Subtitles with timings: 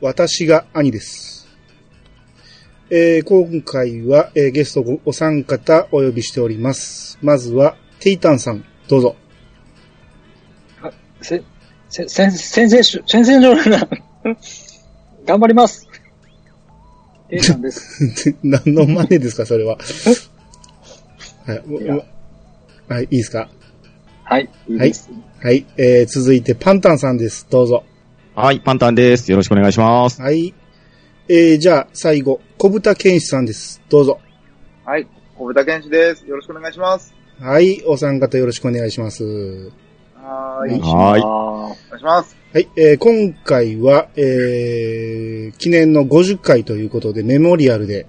[0.00, 1.46] 私が兄です。
[2.90, 7.18] えー今回は、えーゲストお三方お呼びしております。
[7.20, 9.16] まずは、テイタンさん、どうぞ。
[11.20, 11.42] せ、
[11.88, 13.88] せ、先先生し、先生上な、
[15.26, 15.86] 頑張ります。
[17.28, 18.36] ケイさんです。
[18.42, 19.76] 何の真似ですか、それは。
[21.44, 21.58] はい、
[22.88, 23.48] はい、いいですか？
[24.24, 25.10] はい、いいです。
[25.42, 27.46] はい、えー続いて、パンタンさんです。
[27.50, 27.84] どうぞ。
[28.40, 29.32] はい、パンタンです。
[29.32, 30.22] よろしくお願いします。
[30.22, 30.54] はい。
[31.28, 33.82] えーじゃあ、最後、小豚健志さんです。
[33.88, 34.20] どうぞ。
[34.84, 35.08] はい。
[35.36, 36.24] 小豚健志です。
[36.24, 37.12] よろしくお願いします。
[37.40, 39.24] はい、お三方よろしくお願いします。
[40.14, 40.80] はーい。
[40.80, 42.36] はいあお願いします。
[42.54, 48.06] はい、えー今回は、えー記念の50回ということで、メモリアルで、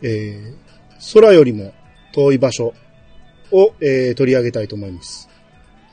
[0.00, 1.74] えー空よりも
[2.14, 2.72] 遠い場所
[3.52, 5.28] を、えー取り上げたいと思います。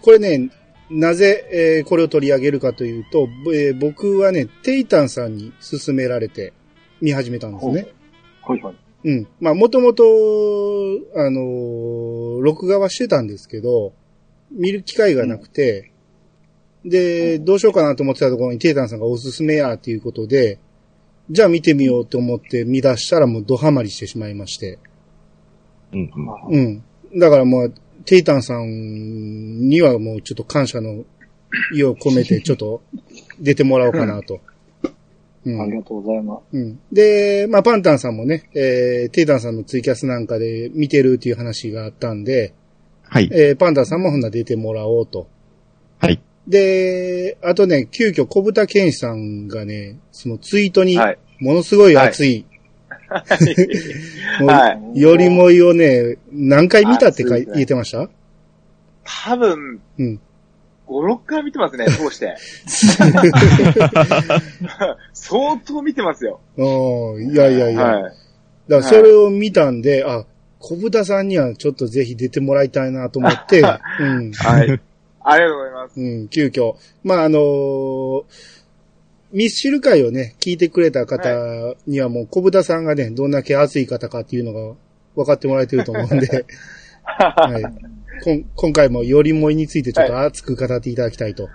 [0.02, 0.52] これね、
[0.90, 6.54] なぜ、えーこれを取り上げるかというと、えー僕はね、テイタンさんに勧められて
[7.02, 7.88] 見始めたんですね。
[8.44, 8.76] ーはいはい。
[9.04, 9.28] うん。
[9.40, 10.04] まあ、もともと、
[11.16, 13.94] あのー録画はしてたんですけど、
[14.52, 15.92] 見る機会がなくて、
[16.86, 20.60] で、どうしようかなと思ってたところにテイタンさんがおすすめやっていうことで、
[21.30, 24.80] じゃあ見てみようと思って見出したらもうドハマりしてしまいまして。
[25.92, 26.12] うん
[26.50, 27.20] うんうん。
[27.20, 27.74] だからもう、
[28.08, 31.04] テイタンさんにはもうちょっと感謝の
[31.74, 32.82] 意を込めてちょっと
[33.40, 34.36] 出てもらおうかなと。
[34.36, 36.58] うんありがとうございます。
[36.58, 36.80] うん。
[36.92, 42.54] で、まあ、パンタンさんもね、えー、テイタンさんのツイキャスなんかで見てるっていう話があったんで、
[43.04, 43.30] はい。
[43.32, 45.30] えー、パンタンさんもほんなら出てもらおうと。
[46.00, 46.22] はい。
[46.48, 51.18] で、あとね、急遽小豚健志さんがね、そのツイートに、はい。
[51.40, 52.46] ものすごい熱い、
[54.46, 55.00] はい。
[55.00, 58.10] よりもいをね、何回見たってか言ってました？
[59.30, 60.20] 多分、うん。
[60.88, 62.36] 5、6回見てますね、通して。
[65.14, 66.40] 相当見てますよ。
[66.58, 67.82] おーいやいやいや。
[67.84, 68.04] はい。
[68.04, 68.16] だか
[68.70, 70.26] らそれを見たんで、あ、
[70.60, 73.62] 小豚さんにはちょっとぜひ出てもらいたいなと思って、
[74.00, 74.32] うん。
[74.34, 74.80] はい。
[75.30, 76.00] ありがとうございます。
[76.00, 76.76] うん、急遽。
[77.04, 78.24] まあ、あのー
[79.32, 84.76] ミスチル会をね、聞いてくれた方にはもう小豚さんがね、どんだけ熱い方かっていうのが
[85.16, 86.46] 分かってもらえてると思うんで、
[87.04, 87.64] はい。
[88.24, 91.50] こん今回もよりもいについてちょっと熱く語っていただきたいと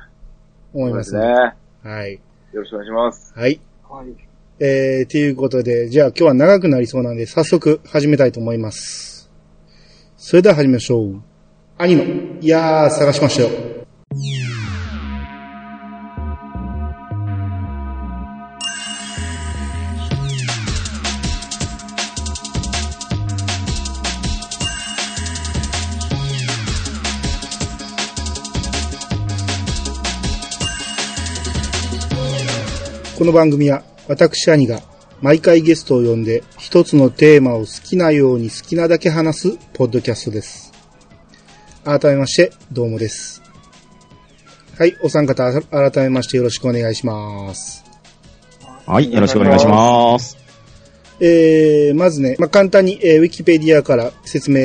[0.73, 1.29] 思いますそうね。
[1.29, 1.91] ですね。
[1.91, 2.13] はい。
[2.13, 2.21] よ
[2.61, 3.33] ろしくお願いします。
[3.35, 3.61] はい。
[3.89, 4.07] はい。
[4.61, 9.31] えー、ということで、じゃあ今日は長くなりそうなんで、早速始めたいと思います。
[10.17, 11.23] それでは始めましょう。
[11.79, 12.05] 兄の、
[12.41, 13.72] いやー、探しましたよ。
[33.23, 34.81] この番組は私兄が
[35.21, 40.73] 毎回ゲストを呼んで一つのテーマを好きなように好きなだけ話すポッドキャストです。
[41.85, 43.41] 改めましてどうもです。
[44.77, 47.85] はい、お三方改めましてよろしくお願いします。
[48.87, 50.37] はい、よろしくお願いします。
[51.21, 54.59] えー、まずね、まあ、簡単に、えーウィキペディアから説明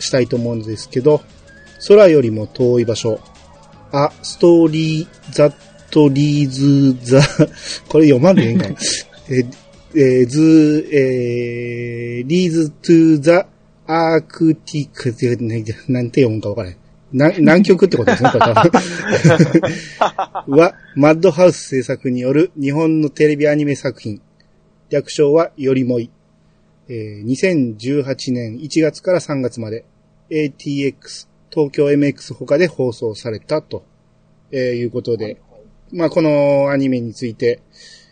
[0.00, 1.20] したいと思うんですけど、
[1.86, 3.20] 空よりも遠い場所、
[3.92, 7.20] あ、ストーリー、ザットリーズ、ザ、
[7.88, 8.74] これ読まんでいいんかな。
[9.28, 9.64] えー
[9.96, 13.46] えーズ、えー、リーズトゥザ、
[13.86, 16.78] アークティックって、ね、なんて読むんかわからない。
[17.12, 18.72] な南極ってことですね、これ多分。
[20.58, 24.20] は、マッドハウス制作による日本のテレビアニメ作品。
[24.90, 26.10] 略称はよりもい。
[26.88, 29.84] えー2018年1月から3月まで
[30.28, 33.84] ATX、東京 MX 他で放送されたと、
[34.50, 35.40] えーいうことで、
[35.94, 37.62] まあこのアニメについて、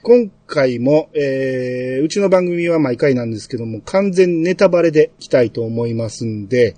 [0.04, 6.76] 今回も、えーうちの番組は毎回なんですけども、完全ネタバレでいきたいと思いますんで、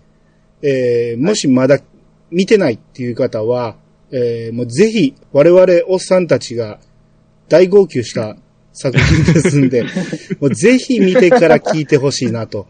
[0.62, 1.78] えーもしまだ
[2.30, 3.76] 見てないっていう方は、
[4.12, 6.80] えーもうぜひ我々おっさんたちが
[7.48, 8.36] 大号泣した
[8.72, 9.82] 作品ですんで、
[10.40, 12.66] もうぜひ見てから聞いてほしいなと。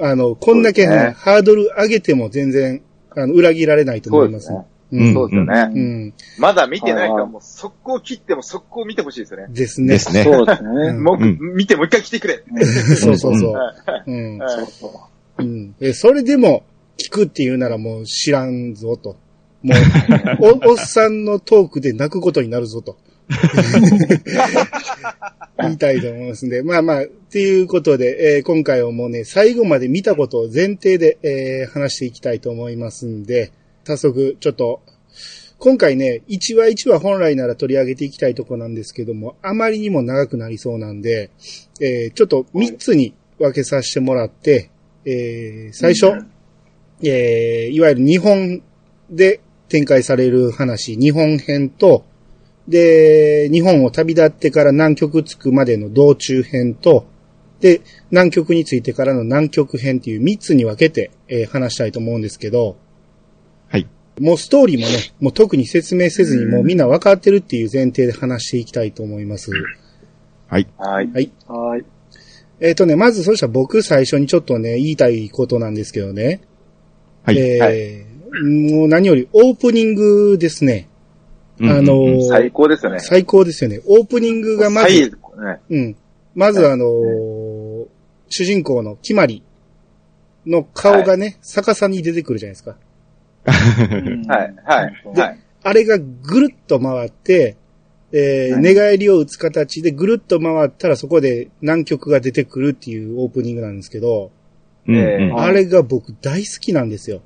[0.00, 2.80] あの、こんだけ、ねねハードル上げても全然、
[3.10, 4.46] あの、裏切られないと思います。
[4.46, 5.70] そううんそうですよね。
[5.74, 6.14] うん。
[6.38, 9.46] まだ見てない人はもう速攻切っても速攻見てほしいですよね。
[9.50, 9.94] ですね。
[9.94, 10.22] ですね。
[10.22, 10.92] そうですね。
[10.92, 12.44] もう、うん見てもう一回来てくれ。
[12.96, 13.52] そうそうそう。
[13.52, 13.74] は
[14.06, 14.38] いうん。
[14.38, 15.42] はいそうそう。
[15.42, 15.74] うん。
[15.80, 16.64] え、それでも、
[16.98, 19.16] 聞くっていうならもう知らんぞと。
[19.62, 19.74] も
[20.40, 22.96] う、お、 おっさんのトークで泣くことになるぞと。
[25.58, 26.62] 言いたいと思いますんで。
[26.62, 33.50] まあまあ、っていうことで、えー今回はもうね、最後まで見たことを前提で、えー話していきたいと思いますんで、
[33.86, 34.82] 早速、ちょっと、
[35.58, 41.30] 今回ね、1話1話本来なら取り上げていきたいとこなんですけども、あまりにも長くなりそうなんで、
[41.80, 44.70] えー、ちょっと3つに分けさせてもらって、
[45.04, 46.30] えー、最初、うん
[47.06, 48.60] えー、いわゆる日本
[49.08, 52.04] で展開される話、日本編と、
[52.66, 57.06] で、日本を旅立ってから南極着くまでの道中編と、
[57.60, 62.85] で、南極に着いてからの南極編っていう3つに分けて、えー話したいと思うんですけど、はい。
[64.20, 69.50] もうストーリーもね、もう特に説明せずにうんもうみんな分かってるっていう前提で話していきたいと思います。
[70.48, 70.66] はい。
[70.78, 71.10] はい。
[71.12, 71.30] はい。
[71.46, 71.84] はい。
[72.60, 76.40] えっ、とね、まずそしたら僕最初にちょっとね、言いたいことなんですけどね。
[77.24, 77.38] はい。
[77.38, 80.88] えーはいもう何よりオープニングですね。
[81.58, 82.98] うんあのー最高ですよね。
[82.98, 83.80] 最高ですよね。
[83.86, 85.60] オープニングがま最ず、後ね。
[85.70, 85.96] うん。
[86.34, 87.86] まずあのー
[88.28, 89.42] 主人公のキマリ
[90.44, 92.76] の顔がね、逆さに出てくるじゃないですか。
[93.46, 95.38] はい、はい、はい。
[95.62, 97.56] あれがぐるっと回って、
[98.12, 104.30] えーはい寝返りを打つ形でぐるっと回ったらそこで南極が出てくるっていうオープニングなんですけど、
[104.86, 107.20] うんえーうんあれが僕大好きなんですよ。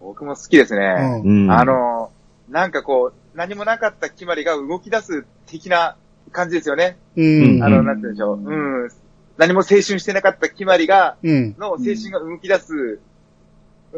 [0.00, 1.22] 僕も好きですね。
[1.24, 2.10] うんうんあ、の、
[2.48, 5.96] なんかこう、何もなかった決まりが動き出す的な
[6.32, 6.96] 感じですよね。
[7.16, 7.62] うん。
[7.62, 8.36] あの、なんて言うんでしょう。
[8.36, 8.90] うん。
[9.36, 11.56] 何も青春してなかった決まりが、うん。
[11.58, 13.00] の青春が動き出す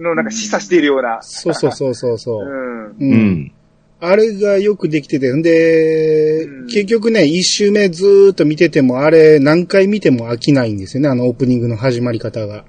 [0.02, 1.18] のをなんか示唆しているような。
[1.22, 2.48] そうそうそうそうそうう。
[2.48, 2.86] ん。
[2.86, 2.94] う。
[3.00, 3.52] うんん。
[4.00, 12.64] あれがよくできてて、んで、うん結局ね、一周目ずーっと見てても、あれ何回見ても飽きないんですよね、あのオープニングの始まり方が。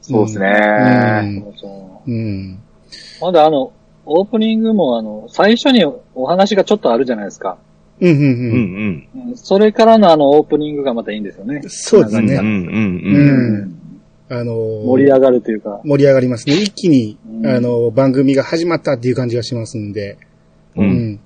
[0.00, 0.48] そうですうね。
[1.40, 2.58] んそうん。
[3.20, 3.72] ほんで、あの、
[4.06, 5.84] オープニングも、あの、最初に
[6.14, 7.58] お話がちょっとあるじゃないですか。
[8.00, 8.26] うん、うん、ううん。
[8.30, 9.08] ん。
[9.30, 11.60] うんそれからのあの、オープニングがまたいいんですよね。
[11.66, 12.34] そうですね。
[12.36, 12.46] うん。
[12.46, 12.54] うん。
[12.54, 13.77] ううん。
[14.34, 14.38] ん。
[14.38, 15.80] あのー盛り上がるというか。
[15.84, 16.54] 盛り上がりますね。
[16.54, 20.18] 一気に、うんあの、番組が始まったっていう感じがしますんで。
[20.76, 20.82] う。
[20.82, 21.20] うんん。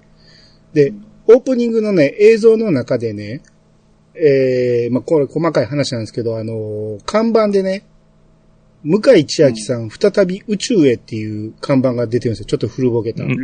[0.72, 0.92] で、
[1.26, 3.42] オープニングのね、映像の中でね、
[4.14, 7.84] えー、まあ、これ細かい話なんですけど、あの、看板でね、
[8.82, 12.46] 向井千秋さん、再び宇宙へっていう看板が出てるんですよ。
[12.46, 13.22] ちょっと古ぼけた。
[13.22, 13.42] ううんんうん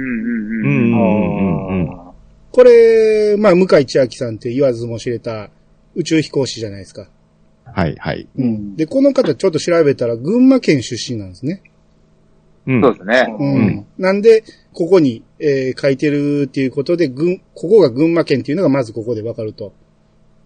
[0.62, 1.82] うん。
[1.82, 1.90] うん。
[1.90, 2.12] あ
[2.50, 5.50] これ、まあ、向井千秋さんって言わずも知れた
[5.94, 7.08] 宇宙飛行士じゃないですか。
[7.75, 8.29] はい、はい。
[8.38, 8.76] ーうん。
[8.76, 11.62] で、この方ちょっと調べたら、群馬県出身なんですね。
[12.67, 13.37] うんそうですね。
[13.38, 13.55] うん。
[13.55, 19.73] うんなんで、ここに、えー書いてるっていうことで、群、ここが群馬県っていうのがまずここでわかると。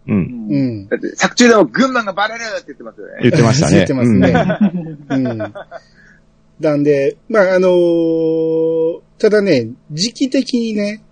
[0.07, 0.13] う。
[0.13, 0.47] うん。
[0.51, 0.89] うんん。
[0.89, 3.13] だって、作中でも群馬がバレるって言ってますよね。
[3.23, 3.75] 言ってましたね。
[3.75, 4.59] 言ってますね。
[5.11, 5.39] うん。
[6.61, 11.05] なんで、まあ、あのーただね、時期的にね、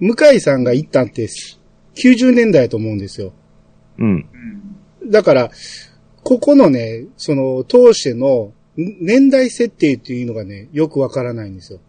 [0.00, 1.26] 向井さんが行ったんって
[1.94, 3.32] 90年代だと思うんですよ。
[3.98, 4.26] うん。
[5.08, 5.12] うん。
[5.12, 5.50] だから、
[6.22, 11.80] ここのね、その、通してのん年代設定っていうのがね、よくわからないんですよ。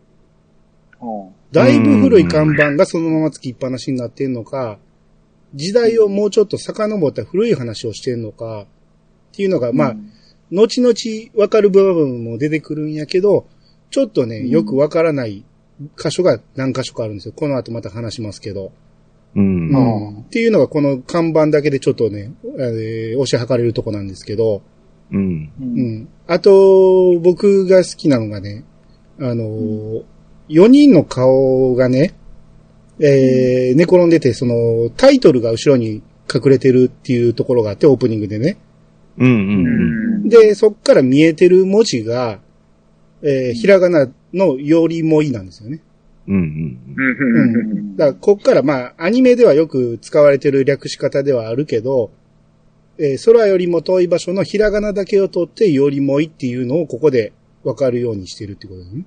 [1.02, 4.78] うんだいぶ古い看板がそのままつきっぱなしになってんのか、
[5.56, 8.68] 時代をもうちょっと遡った古い話をしてんのか、
[9.32, 9.96] っていうのが、まあ、
[10.52, 10.94] 後々
[11.36, 13.48] わかる部分も出てくるんやけど、
[13.90, 15.44] ちょっとね、うんよくわからない
[15.98, 17.34] 箇所が何箇所かあるんですよ。
[17.36, 18.72] この後また話しますけど。
[19.36, 19.70] うん。
[19.70, 24.62] うんっていうのがこの看板だけでちょっとね、えー押し量れるとこなんですけど、
[25.12, 25.52] うん。
[25.60, 25.64] う。
[25.64, 26.10] うんん。
[26.28, 28.64] あと、僕が好きなのがね、
[29.20, 30.04] あのー、
[30.50, 32.14] 4人の顔がね、
[33.00, 38.58] えー、寝転んでて、その、タイトルが後ろに隠れてるっていうところがあって、オープニングでね。
[39.18, 39.28] うん。
[39.28, 39.30] う。
[39.30, 40.30] うんん。
[40.30, 42.40] で、そっから見えてる文字が、
[43.22, 45.82] えー、ひらがなのよりもいなんですよね。
[46.30, 46.36] うん。
[46.36, 46.80] うん。
[46.96, 47.56] うん。
[47.56, 47.98] うん。
[47.98, 52.12] だから、こっから、まあ、アニメではよく使われてる略し方ではあるけど、
[53.00, 57.34] えー空よりも遠い場所のひらがなだけを取って、よりもいっていうのをここで
[57.64, 59.06] わかるようにしてるってことですね。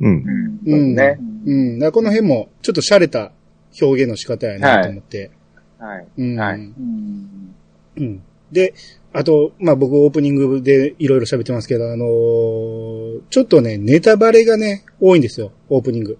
[0.00, 0.60] うん。
[0.66, 0.94] うん。
[0.94, 1.18] ね。
[1.46, 1.78] うん。
[1.78, 3.32] だからこの辺も、ちょっと洒落た
[3.80, 5.30] 表現の仕方やなと思って。
[5.78, 6.06] はい。
[6.16, 6.38] うん。
[6.38, 7.54] はいうん。
[7.96, 8.22] うん。
[8.52, 8.74] で、
[9.18, 16.18] あと、まあ僕オープニングでいろいろ喋ってますけど、あのーちょっとね、ネタバレがね、多いんですよ、オープニング。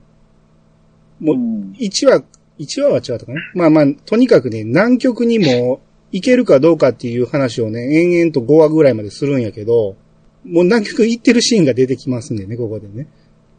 [1.21, 2.25] もう、うん1話、
[2.59, 3.41] 1話は違ったかな？
[3.55, 9.97] まあまあ、とにかくね、南極にも行けるかどうかっていう話をね、延々と5話ぐらいまでするんやけど、
[10.45, 13.09] もう南極行ってるシーンが出てきますんでね、ここでね。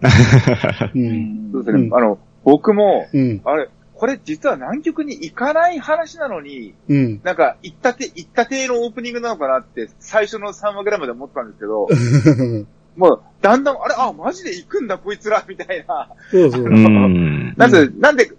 [0.01, 0.98] う。
[0.98, 1.84] うんんそうですね。
[1.84, 3.41] うんあの、僕も、うん。
[3.44, 7.22] あれ、これ実は南極に行かない話なのに、うん。
[7.24, 11.88] なんか、行ったて、行ったてのオープニングなのかなって、最初の3話ぐらいまで思ったんですけど、
[12.96, 16.10] もう、だんだん、あれ、あ、マジで行くんだ、こいつら、みたいな。
[16.30, 16.63] そうそう。
[16.63, 17.54] うん。
[17.58, 18.32] なぜ、なんで、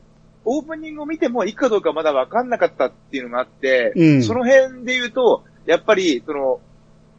[0.44, 6.60] オープニングを見ても行くかどうかまだ分かんなかったっていうのがあって、うんその辺で言うと、やっぱり、その、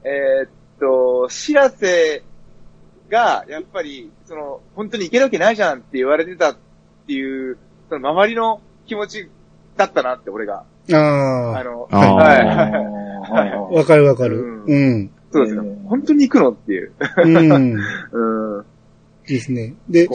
[0.03, 2.23] えーっと、知らせ
[3.09, 6.57] が、やっぱり、その、本当にいけるわけないじゃんって言われてたっ
[7.05, 7.57] ていう、
[7.89, 9.29] その周りの気持ち
[9.77, 10.63] だったなって、俺が。
[10.91, 12.71] ああ、あの、あーはい、あはい。
[12.71, 12.75] ー
[13.31, 14.39] はいはいわかるわかる。
[14.39, 15.11] うんうん。
[15.31, 15.75] そうですようん。
[15.83, 16.91] 本当に行くのっていう。
[17.25, 17.77] うん。
[18.11, 18.65] うん。
[19.27, 19.75] ですね。
[19.87, 20.07] で、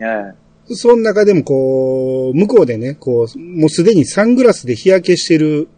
[0.00, 0.34] は
[0.68, 0.74] い。
[0.74, 5.68] その中でもこう、向こうでね、こう、もうすでにサングラスで日焼けしてる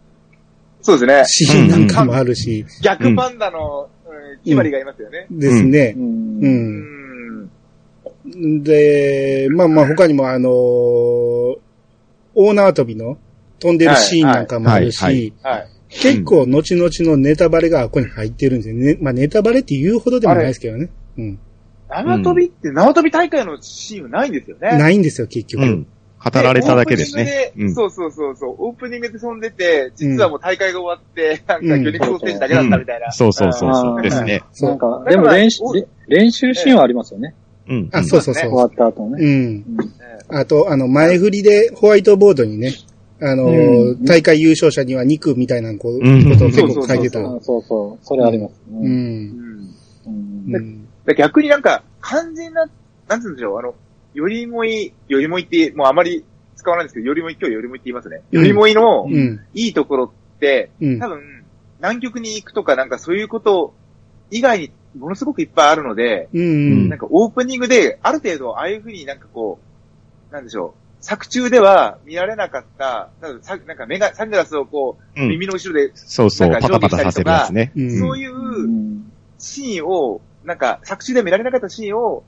[0.81, 1.23] そうですね。
[1.25, 4.13] シーンなんかもあるし、逆パンダの、うん、
[4.45, 5.27] 決まりがいますよね。
[5.29, 5.99] ですねう。。
[5.99, 6.39] うん。
[6.41, 7.49] うん
[8.55, 8.63] ん。
[8.63, 10.53] で、まあまあ他にもあのー
[12.39, 13.17] 大縄跳びの
[13.59, 15.33] 飛んでるシーンなんかもあるし。
[15.89, 18.97] 結構後々のネタバレがここに入ってるんですよね。
[19.01, 20.89] まあネタバレって言うほどでもないですけどね。
[21.17, 21.39] うん。
[21.89, 24.77] 縄跳びって、縄跳び大会のシーンはないんですよね。
[24.77, 25.63] ないんですよ、結局。
[25.63, 25.87] うん。
[26.21, 27.53] 語られただけですね。
[27.57, 27.67] うん。
[27.69, 28.55] オープニングでそうそうそうそう。
[28.67, 33.11] オープニングで飛んでて、実はもう大会が終わって、なんかうん魚肉ソーセージだけだったみたいな。
[33.13, 34.43] そうそうそうそうあーですね。
[34.51, 35.63] そうなんか、でも練習、
[36.09, 37.33] 練習シーンはありますよね。
[37.69, 37.89] うん。
[37.93, 38.71] あ、そうそうそ終わう。
[38.71, 39.23] った後ね。
[39.23, 39.65] うん。
[40.29, 42.73] うんあと、あの、前振りでホワイトボードにね、
[43.19, 47.19] あのー、うん大会優勝者には肉みたいなこう、うんことを結構書いてた。
[47.19, 48.05] あそうそう。
[48.05, 48.73] それありますう。
[48.73, 48.79] ね。
[48.81, 49.73] うんん。
[50.05, 50.87] うんうん。
[51.05, 52.65] で逆になんか、完全な、
[53.07, 53.73] なんつうんでしょう、あの、
[54.13, 56.23] よりもい、よりもいって、もうあまり
[56.55, 58.21] 使わないんですけど、よりもい、今日よりもいって言いますね。
[58.31, 59.39] うんよりもいのうん。
[59.53, 61.07] いいところって、うん多。
[61.07, 61.43] 分、
[61.79, 63.73] 南極に行くとかなんかそういうこと
[64.31, 66.89] 以外にものすごくいっぱいあるので、うん。
[66.89, 69.66] なんかオープニングで、ある程度ああいうふうになんかこう、
[70.31, 75.29] なんでしょう、作中では見られなかった、なんかさなんか目が、サングラスをこう、うん。
[75.29, 77.71] 耳の後ろで、そうそう、パタパタさせるやつね。
[77.75, 82.23] うんそういううんシーンを、なんか作中では見られなかったシーンを、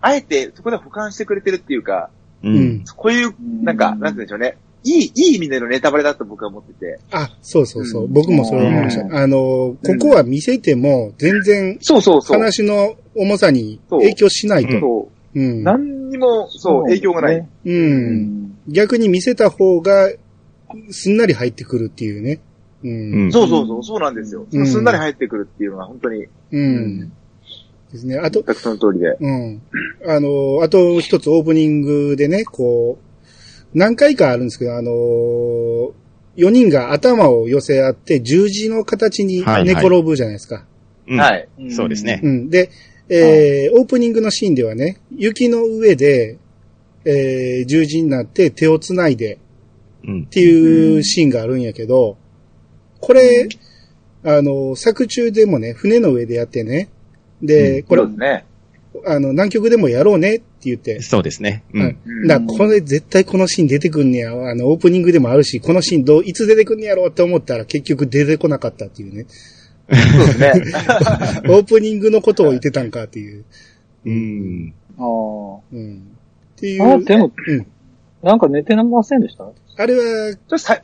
[0.00, 2.10] あえてそこで保管してくれてるっていうか、
[2.42, 2.48] う。
[2.48, 2.84] うんん。
[2.96, 4.58] こういう、なんか、なんて言うんでしょうね。
[4.84, 7.00] いい、いい意味でのネタバレだと僕は思ってて。
[7.10, 8.04] あ、そうそうそう。
[8.04, 9.16] うん僕もそう思いました。
[9.16, 12.38] あの、ここは見せても全然そうそうそう。
[12.38, 14.78] 話の重さに影響しないと。
[14.78, 15.06] そう。
[15.06, 15.08] う
[15.42, 15.62] ん。
[15.62, 17.36] 何にも、そう、影響がない。。
[17.36, 17.48] う。
[17.64, 18.58] うんん。
[18.68, 20.10] 逆に見せた方が
[20.90, 22.40] すんなり入ってくるっていうね。
[22.82, 22.88] う。
[22.88, 23.32] うんん。
[23.32, 24.46] そうそうそう、そうなんですよ。
[24.50, 27.12] うんすんなり入ってくるっていうのは本当に、うん。
[27.92, 28.18] ですね。
[28.18, 29.16] あと、全くその通りで。
[29.20, 29.62] うん。
[30.06, 34.90] あの、あと一つオープニングでね、こう、何回かあるんですけど、あの、
[36.36, 40.64] 4人が頭を寄せ合って十字の形にはいはい寝転ぶじゃないですか。
[41.06, 41.48] うんはい。
[41.70, 42.28] そうですねう。
[42.28, 42.50] ん。
[42.50, 42.70] で、
[43.08, 46.38] えーオープニングのシーンではね、雪の上で、
[47.04, 49.38] えー十字になって手をつないで
[50.06, 50.26] うんっ。
[50.26, 52.16] ていうシーンがあるんやけど、
[53.00, 53.48] これ、
[54.22, 56.88] あの、作中でもね、船の上でやってね、
[57.42, 58.44] で、これそう、ですね。
[59.06, 61.62] あの、南極でもやろうねって言って、そうですね。
[61.74, 61.98] うはいん。
[62.06, 64.30] うんだからこれ絶対このシーン出てくんねや。
[64.32, 69.26] あの、オープニングでもあるし、このシーンどう、いつ出てくんねやろうって思ったら結局出てこなかったっていうね。
[69.88, 70.52] そうですね。
[71.48, 73.44] オープニングのことを言ってたんかっていう。
[74.06, 74.74] うん。
[74.98, 76.02] あーうん。
[76.56, 76.82] っていう。
[76.82, 76.98] あ。
[76.98, 77.66] でも、うん。
[78.22, 79.50] なんか寝てませんでした？
[79.76, 80.34] あれは、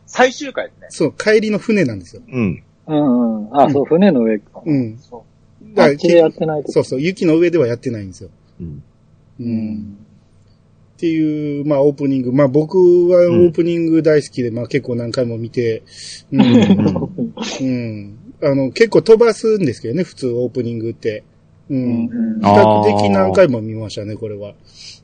[0.06, 0.86] 最終回ですね。
[0.90, 2.22] そう、帰りの船なんですよ。
[2.30, 2.62] うん。
[2.86, 3.56] うんうん。
[3.58, 4.62] あ、そう、船の上か。
[4.64, 5.24] うんそ
[5.74, 6.72] だあっちでやってないと。
[6.72, 8.30] そうそう、雪の上ではやってないんですよ。
[8.60, 8.82] うん。
[9.38, 9.42] う。
[9.44, 9.96] うんん。
[10.96, 12.32] っていう、まあ、オープニング。
[12.32, 12.76] まあ、僕
[13.08, 15.82] はオープニング大好きで、まあ、結構何回も見て、
[16.32, 16.42] うん。
[17.60, 18.18] うん。
[18.42, 21.24] あの、結構飛ばすんですけどね、普通オープニングって。
[21.68, 21.74] う。
[21.74, 24.54] うんん比較的何回も見ましたね、これは。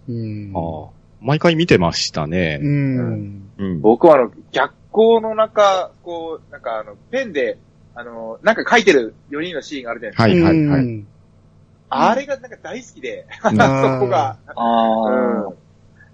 [0.09, 0.53] うん。
[0.55, 0.91] ああ。
[1.21, 2.67] 毎回見てましたねう。
[2.67, 3.51] ん。
[3.59, 3.81] うん。
[3.81, 7.59] 僕はあの、逆光の中、こう、なんかあの、ペンで、
[7.95, 10.49] あの、なんか書いてる4人のシーンがあるじゃないですか。
[10.49, 10.81] はいはいはい。
[10.85, 11.07] うん
[11.89, 14.39] あれがなんか大好きで、 あんそこが。
[14.47, 15.55] ああうん。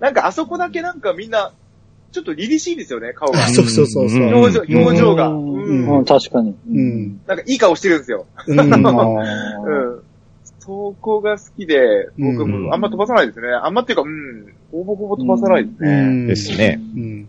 [0.00, 1.52] なんかあそこだけなんかみんな、
[2.12, 3.49] ちょっと凛々しいですよね、顔があ。
[3.49, 4.21] そうそうそうそう。
[4.21, 5.28] うん表情、表情が。
[5.28, 6.54] ううん確かに。
[6.71, 7.21] うん。
[7.26, 8.26] なんかいい顔してるんですよ。
[8.47, 10.02] うん。
[10.59, 13.49] そこが好きで、僕うんもあんま飛ばさないですね。
[13.49, 14.52] あんまっていうか、うん。
[14.71, 16.02] ほぼほぼ飛ばさないですうね。
[16.07, 16.81] んですね。
[16.95, 17.28] うん。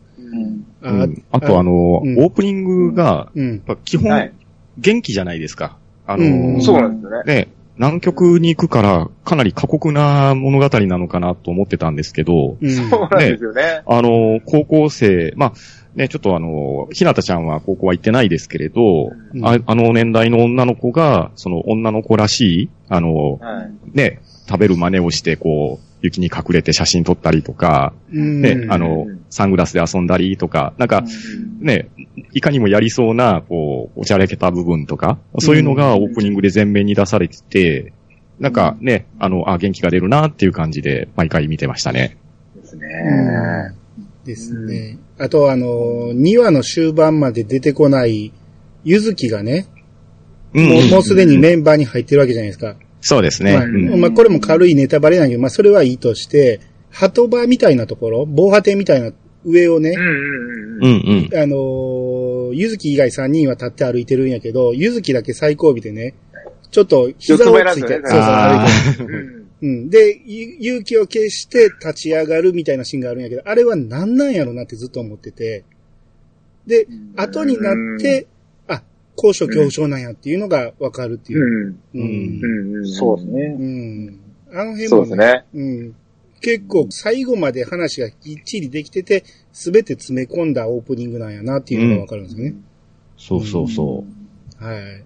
[0.81, 1.23] うん。
[1.31, 3.49] あとあの、うんオープニングが、うん。
[3.49, 4.33] やっぱ基本はい、
[4.77, 5.77] 元気じゃないですか。
[6.05, 7.35] あの、うんそうなんですよね。
[7.35, 12.69] ね、南極に行くから、かなり過酷な物語なのかなと思ってたんですけど、うん。
[12.69, 13.81] そうなんですよね。
[13.87, 15.53] あの、高校生、まあ、
[15.95, 23.71] ね、ちょっとあの、ひなたちゃんは高校は行ってないですけれど、うんああの年代の女の子が、その女の子らしい、あの、はい。
[23.93, 28.41] ね、食べる真似をして、こう、雪に隠れて写真撮ったりとか、うん。
[28.41, 31.03] ね、あのうん、サングラスで遊んだりとか、なんか、
[31.59, 31.89] ね、
[32.33, 37.93] いかにもやりそうな、こう、おちゃらけた部分とか、そういうのがオープニングで前面に出されてて、
[38.39, 42.17] なんかね、あの、あ、元気が出るなっていう感じで、毎回見てましたね。
[42.53, 43.75] ですね。
[44.25, 44.99] ですね。
[45.17, 48.33] あと、あの、2話の終盤まで出てこない、
[48.83, 49.67] ゆずきがね、
[50.53, 52.75] もうすでにメンバーに入ってるわけじゃないですか。
[53.05, 53.53] そうですね。
[53.53, 59.11] まあ、うんまあ、これも軽いネタバレなんだけど、まあ、それはいいとして、鳩場みたいなところ、防波堤みたいな
[59.43, 59.93] 上をね。
[61.35, 66.13] あのーゆずき以外3人は立って歩いてるんやけど、ゆずきだけ最後尾でね、
[66.69, 69.09] ちょっと膝をついて、ねそうそうあ歩いてる。
[69.39, 69.89] うんうん。
[69.89, 75.63] で、ゆ勇気を消して立ち上がるみたいなシーンがあるんやけど、あれは何なんやろなってずっと思ってて。
[76.67, 78.32] で、後になって、あ、
[79.15, 81.97] 高所恐怖症なんやっていうのがわかるっていうう。
[81.97, 82.01] ん。
[82.01, 82.87] ううんん。
[82.87, 83.63] そうですねう。
[83.63, 84.19] ん。
[84.51, 85.45] あの辺もそうですね。
[85.53, 85.95] うん。
[86.41, 92.55] 結構最後まで話がきっちりできてて、すべて詰め込んだオープニングなんやなっていうのがわかるんですよね。
[93.17, 94.03] そうそうそ
[94.59, 95.03] はい。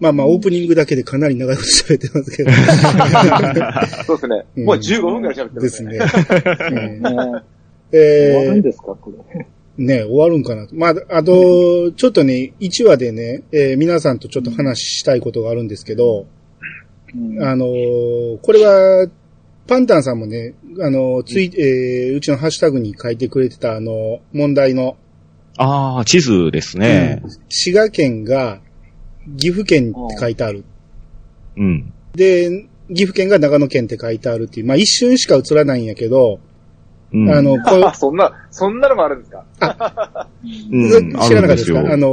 [0.00, 2.50] まあまあ、オープニングだけでかなり長いこと喋ってますけど。
[4.04, 4.44] そうですね。
[4.56, 5.62] うんもう15分ぐらい喋ってる。
[5.62, 5.98] ですね。。
[6.72, 7.42] うんね終わ
[7.92, 9.46] えー、るんですか、これ。
[9.78, 10.66] ね、終わるんかな。
[10.72, 16.26] まあ、あと、ちょっとね、1話でね、えー皆さんとちょっと話したいことがあるんですけど、
[17.14, 19.08] うんあのーこれは、
[19.66, 24.96] パンタンさんもね、あのーつい、えーうちのハッシュタグに書いてくれてたあの、問題の、
[25.58, 25.62] う。
[25.62, 27.22] ああ、地図ですね。
[27.24, 28.60] うん滋賀県が
[29.38, 30.64] 岐阜県って書いてある。
[31.56, 31.92] うん。
[32.14, 36.40] で、岐阜県が長野県って書いてあるっていう、まあ一瞬しか映らないんやけど、
[37.12, 37.30] うん。
[37.30, 39.44] あの、 こあ、そんな、そんなのもあるんですか？
[40.70, 41.80] うん、知らなかったですか？
[41.80, 42.08] あの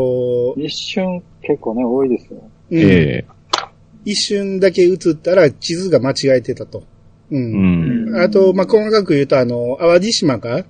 [0.57, 2.41] ー、一瞬結構ね、多いですよ。
[2.71, 3.25] うんええ
[4.05, 6.83] 一瞬だけ映ったら地図が間違えてたと。
[7.31, 7.37] う。
[7.37, 8.15] うんん。
[8.15, 10.63] あと、まあ、細かく言うと、あの、淡路島か？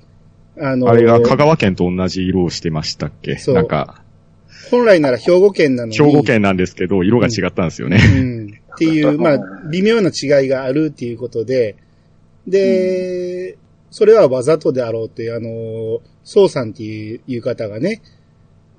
[0.59, 3.37] あの、あれが香川県と同じ色をしてましたっけ？
[3.37, 4.01] そうなんか、
[4.71, 5.97] 本来なら兵庫県なのに。
[5.97, 7.99] 兵庫県なんですけど、色が違ったんですよね。
[8.17, 8.47] うん。
[8.73, 9.39] っていう、まあ、
[9.71, 11.75] 微妙な違いがあるっていうことで、
[12.47, 13.57] で、
[13.91, 18.01] それはわざとであろうって、あの、宋さんっていういう方がね、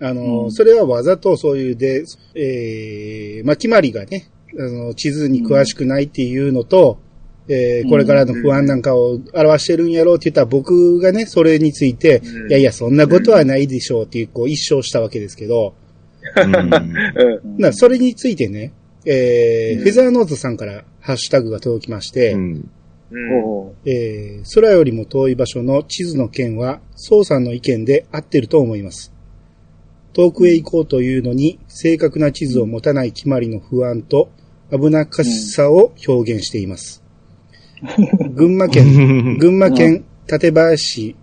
[0.00, 0.52] あの、うん。
[0.52, 6.99] それはわざとそういうで、えー、まあ、決まりがね、あの、地図に詳しくないっていうのと、
[7.49, 12.49] えーこれからの不安なんかを表してるんやろうって言ったら僕がね、それについて、うん。
[12.49, 15.75] いやいや、そんなことはないでしょうっていう、こう、一生したわけですけど、
[17.59, 17.73] うん。
[17.73, 18.73] それについてね、
[19.05, 19.83] えーうん。
[19.83, 22.37] フェザーノートさんからハッシュタグが届きまして、
[23.11, 29.12] うんえー空よりも遠い場所の地図の件は、宋さんの意見で合ってると思います。
[30.12, 34.31] 遠くへ行こうというのに、正確な地図を持たない決まりの不安と
[34.70, 37.03] 危なっかしさを表現しています。
[38.35, 41.16] 群馬県、 群馬県館林市、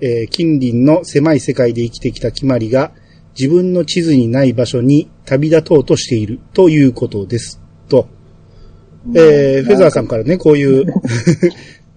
[0.00, 2.92] えー近隣の狭い世界で生きてきた決まりが、
[3.38, 7.60] 自分の地図にない場所に旅立とうとしているということです。
[7.88, 8.08] と、
[9.14, 10.86] えーフェザーさんからね、こういう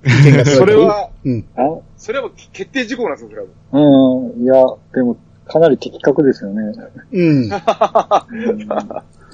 [0.46, 1.46] それは、うん。
[1.56, 3.48] あそれは決定事項なんですよ、それは。
[3.72, 4.54] うん、いや、
[4.94, 5.18] でも、
[5.48, 6.74] かなり的確ですよね。
[7.12, 7.50] うん。
[7.50, 8.26] まあ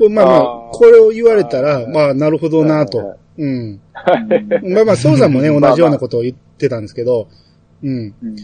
[0.09, 3.17] まあこれを言われたら、まあ、なるほどなと。
[3.37, 3.79] うん。
[4.63, 7.27] まあまあ、ソウさんもね、 同じようなことを言ってたんですけど、
[7.83, 8.13] うん。
[8.23, 8.35] うん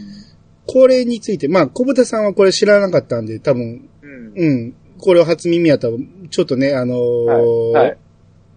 [0.66, 4.32] これについて、まあ、小豚さんはこれ知らなかったんで、多分、うん。
[4.36, 4.74] うん。
[4.98, 5.94] これを初耳やったら、
[6.30, 7.24] ちょっとね、あのー
[7.72, 7.96] はいはい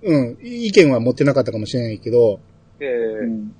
[0.04, 0.38] うん。
[0.42, 2.40] 意見は持ってなかったかもしれないけど、
[2.80, 3.56] えーうん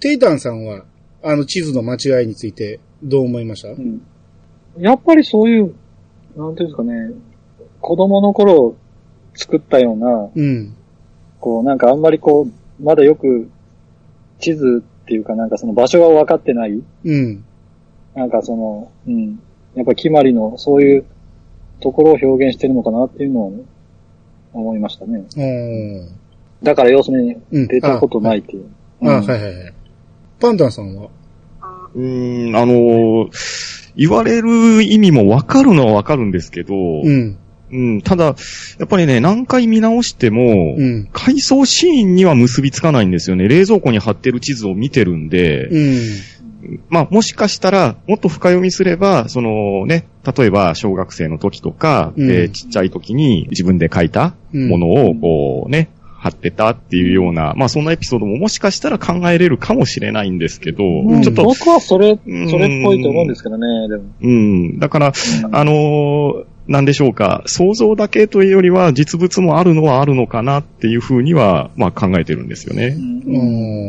[0.00, 0.84] テイタンさんは、
[1.24, 3.70] あの地図の間違いについて、どう思いました？
[3.70, 4.00] うん
[4.78, 5.74] やっぱりそういう、
[6.36, 7.10] なんていうんですかね、
[7.80, 8.76] 子供の頃
[9.34, 10.76] 作ったような、うん。
[11.40, 13.50] こう、なんかあんまりこう、まだよく
[14.38, 17.44] 地図っていうかなんかその場所が分かってない、うん。
[18.14, 19.40] なんかその、うん、
[19.74, 21.04] やっぱ決まりのそういう
[21.80, 23.64] ところを表現してるのかなっていうのをね、
[24.52, 25.24] 思いましたね。
[26.62, 27.66] だから要するにうん。
[27.68, 28.66] 出たことないっていう。
[29.02, 29.74] あ、うんはいはいはい。
[30.40, 31.08] パンタンさんは？
[31.94, 37.36] うーん、あのー言われる意味もわかるのはわかるんですけど、うん。
[37.72, 38.34] うん、ただ、や
[38.84, 41.08] っぱりね、何回見直しても、うん。
[41.12, 43.48] 回想シーンには結びつかないんですよね。
[43.48, 46.00] 冷蔵庫に貼ってる地図を見てるんで、うん。
[46.88, 52.30] まあ、もしかしたら、もっと深読みすれば、そのね、例えば小学生の時とか、うん。
[52.30, 54.68] えーちっちゃい時に自分で書いたうん。
[54.68, 55.90] ものを、こうね、
[56.20, 61.22] 貼ってたっていうような、まあそんなエピソードももしかしたら考えれるかもしれないんですけど、うん。
[61.22, 62.46] ちょっと、僕はそれ、そうん。
[62.48, 64.02] れっぽいと思うんですけどね、でも。
[64.20, 65.12] うん、だから、
[65.52, 72.94] あのーなんでしょうか、想像だけというよりは実物もあるのはあるのかなっていうふうには、まあ考えてるんですよね。
[73.26, 73.30] お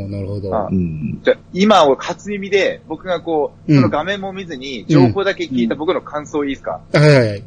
[0.07, 0.55] ーなるほど。
[0.55, 1.19] あうん。
[1.21, 7.27] じゃあ今を初耳で、僕がこう、その画面も見ずに、情報だけ聞いた僕の感想いいですか、はいはいはい。
[7.27, 7.41] はい。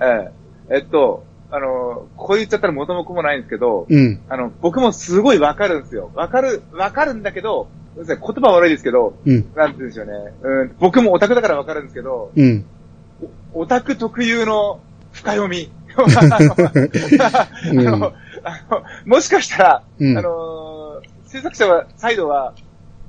[0.00, 0.30] え
[0.70, 4.20] ええっと、あの、こう言っちゃったら元も子もないんですけど、うん。
[4.28, 6.10] あの、僕もすごいわかるんですよ。
[6.14, 9.46] わかる、わかるんだけど、言葉は悪いですけど、うん。
[9.54, 10.12] なんて言うんでしょうね。
[10.42, 12.64] うん、僕もオタクだからわかるんですけど、うん。
[13.52, 14.80] オタク特有の
[15.12, 15.70] 深読み。
[19.06, 20.74] もしかしたら、うんあのー
[21.34, 22.54] 制作者は、サイドは、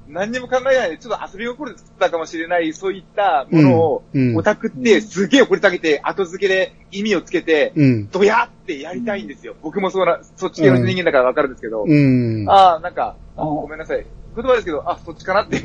[0.07, 4.03] 何にも考えないで、ちょっと遊び心で作ったかもしれない、そういったものを、
[4.35, 8.09] オタクってすげえ掘り下げて、後付けで意味をつけて、うん。
[8.09, 9.55] ドヤってやりたいんですよ。
[9.61, 11.83] 僕もそうな、そっち系の人間だからわかるんですけど。
[11.87, 12.49] うん。
[12.49, 14.05] あああ、なんか、ごめんなさい。
[14.35, 15.61] 言葉ですけど、あ、そっちかなって。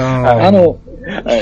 [0.00, 0.46] あ。
[0.46, 0.78] あの、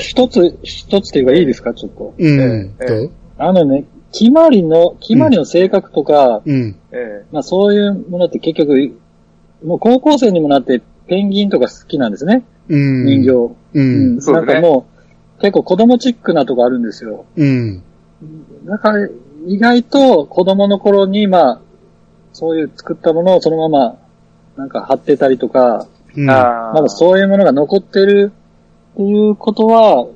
[0.01, 2.13] 一つ、一つっていうかいいですか、ちょっと。
[2.17, 2.75] うん。
[2.81, 6.75] えあのね、決まりの、決まりの性格とか、うん。
[6.91, 8.97] えまあそういうものって結局、
[9.63, 12.43] もう高校生にもなってペンギンとか好きなんですね。
[12.67, 13.05] うん。
[13.05, 13.29] 人形。
[13.31, 13.55] う。
[13.73, 14.85] うんうですねなんかも
[15.39, 17.25] う、結構子供チックなとこあるんですよ。
[17.35, 17.83] うん。
[18.65, 19.07] だから、
[19.47, 21.61] 意外と子供の頃に、まあ、
[22.33, 23.97] そういう作ったものをそのまま、
[24.57, 25.87] なんか貼ってたりとか、
[26.73, 28.31] まだそういうものが残ってる
[28.93, 30.07] っていうことは、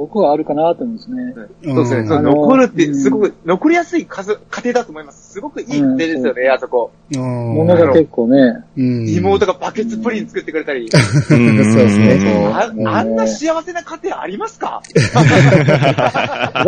[0.00, 1.34] 僕はあるかなと思うんですね。
[1.62, 2.22] そうですね。
[2.22, 5.34] 残るって、すごく、残りやすい数、家庭だと思います。
[5.34, 6.90] すごくいい家庭ですよね、あそこ。
[7.14, 9.06] ものが結構ね、うん。
[9.10, 10.88] 妹がバケツプリン作ってくれたり。
[10.90, 14.80] そうそうですねあうんな幸せな家庭ありますか？
[14.94, 16.62] だ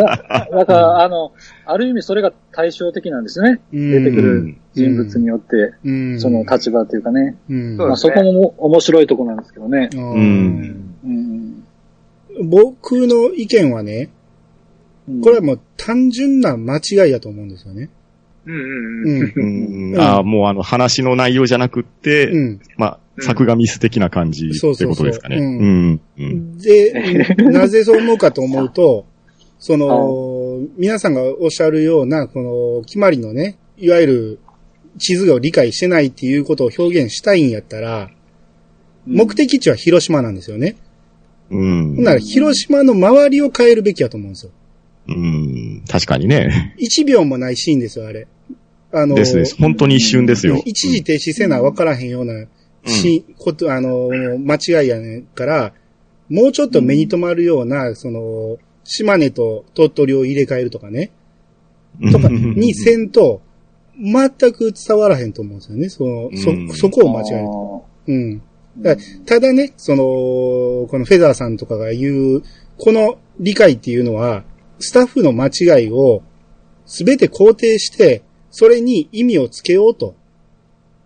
[0.51, 1.31] だから、あの、
[1.65, 3.61] ある意味それが対照的なんですね。
[3.71, 6.19] 出出てくる人物によって、うん。
[6.19, 7.35] その立場というかね。
[7.95, 9.89] そこも面白いとこなんですけどね。
[9.91, 11.62] うん。
[12.41, 14.09] 僕の意見はね、
[15.07, 17.89] うんこれはもう単純な間違いだと思うんですよね。
[18.45, 19.91] うんうんううん。
[19.91, 19.93] ん。
[19.95, 22.61] うんああ、もうあの話の内容じゃなくって、うん。
[22.77, 25.35] まあ、うん作画ミス的な感じってことですかね。
[25.37, 26.01] ううんん。
[26.17, 26.57] うん。
[26.57, 29.05] で、 なぜそう思うかと思うと、
[29.59, 34.39] その、皆さんがおっしゃるような、この、決まりのね、いわゆる
[34.97, 38.09] 地図を理解してないっていうことを表現したいんやったら、
[39.05, 40.75] 目的地は広島なんですよね。
[41.49, 41.95] うん。
[41.95, 44.51] ほんなら、広島の周りを変えるべきやと思うんですよ。
[45.07, 45.83] うん。
[45.87, 46.75] 確かにね。
[46.79, 48.27] 1秒もないシーンですよ、あれ。
[48.91, 49.55] あの、ですです。
[49.57, 50.61] 本当に一瞬ですよ。
[50.65, 52.45] 一時停止せな分からへんような、
[52.85, 55.73] し、こと、あの、間違いやねんから、
[56.29, 61.11] もうちょっと目に留まるような、その、島根と鳥取を入れ替えるとかね、
[62.11, 63.41] とかにせんと、
[63.97, 65.89] 全く伝わらへんと思うんですよね。
[65.89, 67.85] その、うんそ、そこを間違えると。
[68.07, 68.41] うん。
[68.77, 70.03] だただね、その、
[70.87, 72.43] このフェザーさんとかが言う、
[72.77, 74.43] この理解っていうのは、
[74.79, 76.23] スタッフの間違いを
[76.85, 80.15] すべて肯定して、それに意味をつけようと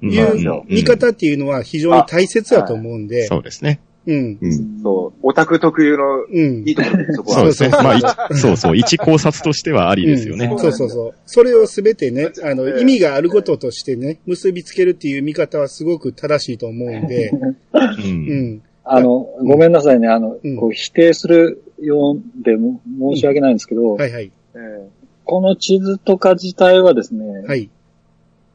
[0.01, 0.12] うん。
[0.12, 3.80] いう見方っていうのは非常に大切だと思うんで、そうですね。
[4.08, 4.38] うん。
[4.41, 4.80] うん。
[4.82, 5.20] そう。
[5.22, 7.38] オタク特有のうんいいところそこは。
[7.39, 7.70] そうですね。
[7.70, 8.78] そうそうまあ、いそうそう。
[8.78, 10.46] 一考察としてはありですよね。
[10.46, 11.13] うんそうそうそう。
[11.26, 17.56] それをすべてね、あの、ええ意味があることとしてね、結びつけるっていう見方はすごく正しいと思うんで、う。
[17.74, 18.62] うんん。
[18.86, 20.08] あの、ごめんなさいね。
[20.08, 22.82] あの、うんこう否定するようでも
[23.13, 24.32] 申し訳ないんですけど、はいはい。
[24.56, 24.88] え
[25.26, 27.70] この地図とか自体はですね、はい。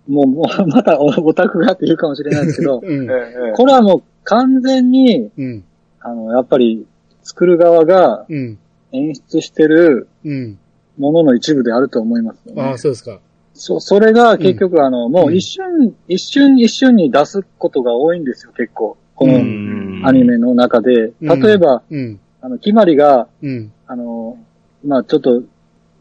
[0.09, 3.15] もう、もう、またお オタクがって言うかもしれないですけど、うんえ。
[3.15, 5.65] ええこれはもう完全に、うん。
[6.01, 6.87] あの、やっぱり
[7.23, 8.59] 作る側がうん。
[8.93, 10.59] 演出してるうん。
[10.99, 13.19] ものの一部であると思いますよね、ああ、そうですか。
[13.55, 18.97] そ、それが結局あの、もう一瞬、一瞬一瞬に出すことが多いんですよ、結構。
[19.15, 21.13] こうのんアニメの中で。
[21.21, 22.21] うん例えば、うん。
[22.41, 23.73] あの、決まりが、うん。
[23.87, 24.37] あの、
[24.85, 25.43] まあちょっと、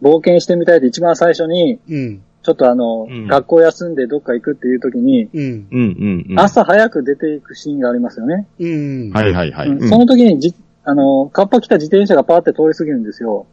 [0.02, 2.22] 冒険してみたいって一番最初に、うん。
[2.44, 5.42] ちょっとあの、うん学校休んでどっか行くっていう時に、うん。
[5.44, 6.40] うんうんうん。
[6.40, 8.48] 朝早く出ていくシーンがありますよね。
[8.60, 9.12] うん。
[9.12, 9.68] はいはいはい。
[9.88, 13.46] その時にじ、あの、カッパ来た自転車がパーって通り過ぎるんですよ。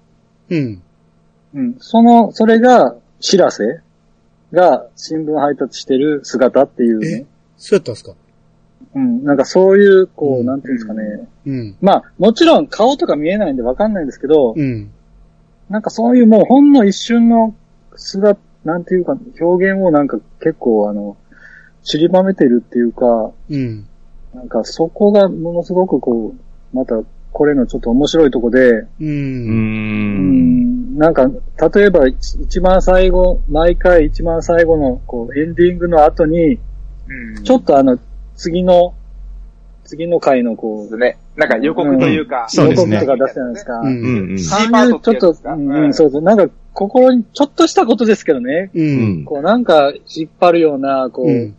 [0.49, 0.83] うん。
[1.55, 1.77] うん。
[1.79, 3.81] その、それが、知らせ
[4.53, 7.27] が新聞配達してる姿っていうね。
[7.57, 8.13] そうやったんですか？
[8.95, 9.25] うん。
[9.25, 11.29] なんかそういう、こう、うんなんていうんですかね。
[11.47, 11.77] うん。
[11.81, 14.91] まあ、もちろん顔とか見えないんでわかんないんですけど、うん。
[15.69, 17.55] なんかそういうもうほんの一瞬の
[17.97, 21.17] 姿、なんていうか、表現をなんか結構あの、
[21.83, 23.87] 散りばめてるっていうか、うん。
[24.35, 26.97] なんかそこがものすごくこう、また
[27.33, 28.89] これのちょっと面白いとこで、う。
[29.01, 30.99] うんん。
[30.99, 31.31] なんか、
[31.73, 36.59] 例えば一一番最後、毎回一番最後のこうエンディングの後に、
[37.09, 37.99] うんちょっとあの、
[38.37, 38.95] 次の、
[39.85, 41.19] 次の回のこう、ね。
[41.37, 42.47] なんか予告というか。
[42.49, 43.79] そうですね予告とか出すじゃないですか。
[43.81, 44.37] うんうんうん。
[44.37, 46.23] ちょっとうん、そうそう。
[46.23, 46.47] なんか、
[46.79, 48.71] 心に、ちょっとしたことですけどね。
[48.73, 48.81] う。
[48.81, 49.25] うんん。
[49.25, 51.57] こう、なんか、引っ張るような、こう、うん。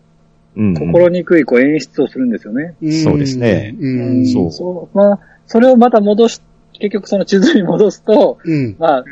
[0.56, 0.74] うん。
[0.76, 2.76] 心にくい、こう、演出をするんですよね。
[3.04, 3.90] そうですねう
[4.22, 4.26] ん。
[4.26, 4.98] そうそう。
[4.98, 6.42] まあ、それをまた戻し、
[6.74, 8.78] 結局その地図に戻すと、うん。
[8.80, 9.06] まあ、うん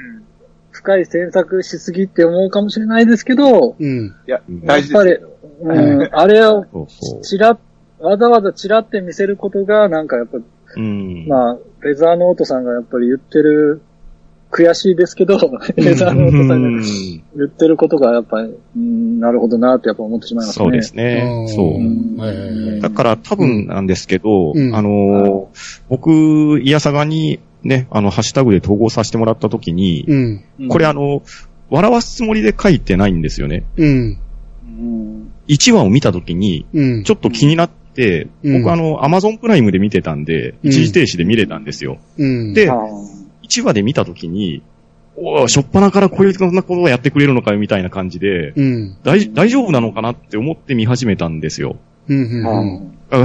[0.71, 4.15] 深い詮索しすぎって思うかもしれないですけど、うん。
[4.27, 6.65] いや、っぱりですよ。、うん、あれを。
[7.23, 7.57] ちら、
[7.99, 10.37] わざわざちらって見せることが、なんかやっぱ、
[10.75, 11.25] うん。
[11.27, 13.81] まあ、フェザーノートさんがやっぱり言ってる
[14.49, 15.35] 悔しいですけど、
[15.75, 20.65] エザーノートさんがうん言ってることがやっぱり、うんなるほどなってやっぱ思ってしまいますね。
[20.65, 21.23] そうですね。
[21.25, 22.81] うんそう。
[22.81, 30.05] だから多分なんですけど、うんあのー僕、いやさがにね、あの、ハッシュタグで統合させてもらったときに、
[30.69, 31.21] これあ、の、
[31.69, 33.65] 笑わすつもりで書いてないんですよね。
[33.75, 34.19] うん。
[34.65, 37.03] うん1話を見たときに、うん。
[37.03, 41.97] ちょっと気になって、うん僕あの、アマゾンプライムで見てたんで、うん一時停止で見れたんですよ。
[42.17, 42.53] うん。
[42.53, 42.75] であ、
[43.47, 44.61] 1話で見たときに、
[45.15, 48.97] おーしょっぱなからこういうこんなことをやってくれるのかよみたいな感じで、うん。
[49.03, 51.77] 大大丈夫なのかなって思って見始めたんですよ。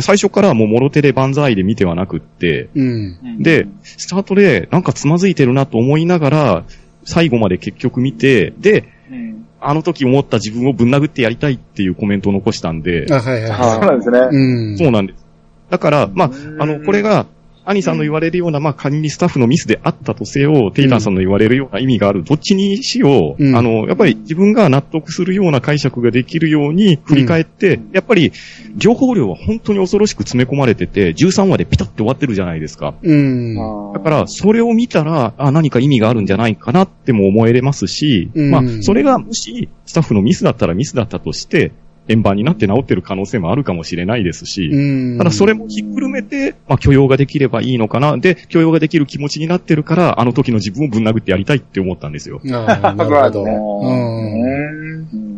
[0.00, 3.18] 最初からはもうもろ手で万歳で見てはなくって、うん。
[3.22, 6.64] うんで、スタートでなんかつまずいてるなと思いながら、
[7.04, 9.32] 最後まで結局見て、で、うん
[9.64, 14.18] あの時思った自分をぶん殴ってやりたいっていうコメントを残したんで、あ、はいはいあはそうなんですね。
[14.18, 14.22] い。
[14.22, 14.76] うん。
[14.78, 15.24] そうなんです。
[15.70, 17.26] だから、まあ、あの、うんこれが、
[17.64, 28.32] 兄さんの言われるような、まあ、仮にスタッフのミスであったとせよ、テイターさんの言われるような意味がある、どっちにしよう、うんあの、やっぱり自分が納得するような解釈ができるように振り返って、やっぱり、
[28.76, 32.94] 情報量は本当に恐ろしく詰め込まれてて、13話でピタッて終わってるじゃないですか。
[33.02, 33.54] うん。
[33.92, 41.72] だから、それを見たら、あ、何か意味があるんじゃないかなっても思えれますし、うんまあ、それがもし、スタッフのミスだったらミスだったとして、
[42.12, 45.18] 円盤になって治ってる可能性もあるかもしれないですし、うん。
[45.18, 48.16] ただそれもひっくるめて、まあ許容ができればいいのかな。
[48.16, 52.40] で、許容ができる気持ちになってるから、あの時の自分をぶん殴ってやりたいって思ったんですよ。
[52.52, 53.44] ああ、 なるほど。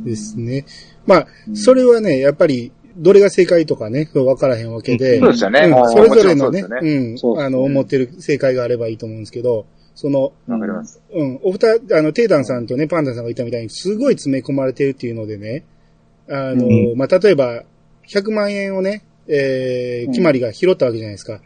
[0.04, 0.66] ですね。
[1.06, 5.60] まあ、それはね、やっぱり、どれが正解とかね、分からへんわけで、そうですよね。
[5.66, 11.00] うんそれぞれのね、うん、あの、思ってる正解があればいいと思うんですけど、その、わかります。
[11.12, 15.64] うん、お二、あの、テイタンさんとね、パンダさんが言ったみたいに、すごい詰め込まれてるっていうのでね、
[16.28, 17.64] あの、うんまあ、例えば、
[18.08, 21.40] 100万円をね、えー、決まりが拾ったわけじゃないですか。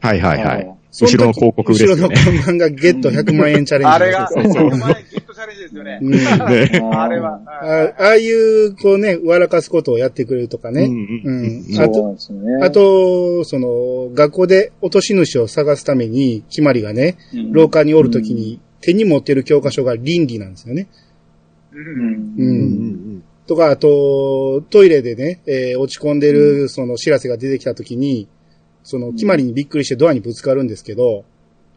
[0.00, 0.82] はいはいはい。
[1.00, 5.98] 後ろの広告ですよね後ろの看板がゲット100万円チャレンジあれが、ですよお前ゲットチャレンジですよね。
[6.02, 6.28] うんね
[6.92, 7.40] あれは。
[7.46, 10.82] あああいう、こうね、笑かすことをやってくれるとかね。
[10.82, 12.64] うんうんうんそうなんですよね。
[12.64, 20.88] あと、その、学校で落とし主を探すために、決まりがね、うん、廊下におるときに、手に持ってる教科書が倫理なんですよね。
[21.72, 21.78] う。
[21.78, 22.34] うんん。
[22.36, 22.42] う。
[22.42, 28.28] うんんとか、あと、トイレでね、えー落ち込んでる、その、知らせが出てきたときに、
[28.84, 31.24] その、決まりにびっくりしてドアにぶつかるんですけど、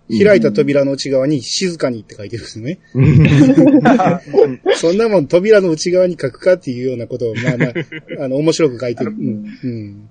[0.10, 2.80] 開いた扉の内側に静かにって書いてるんですね。
[4.76, 7.74] そんなもん扉の内側に書くかっていうようなことを、まあまあ、
[8.24, 9.12] あの、面白く書いてる。
[9.12, 9.46] うん。
[9.64, 10.10] うん。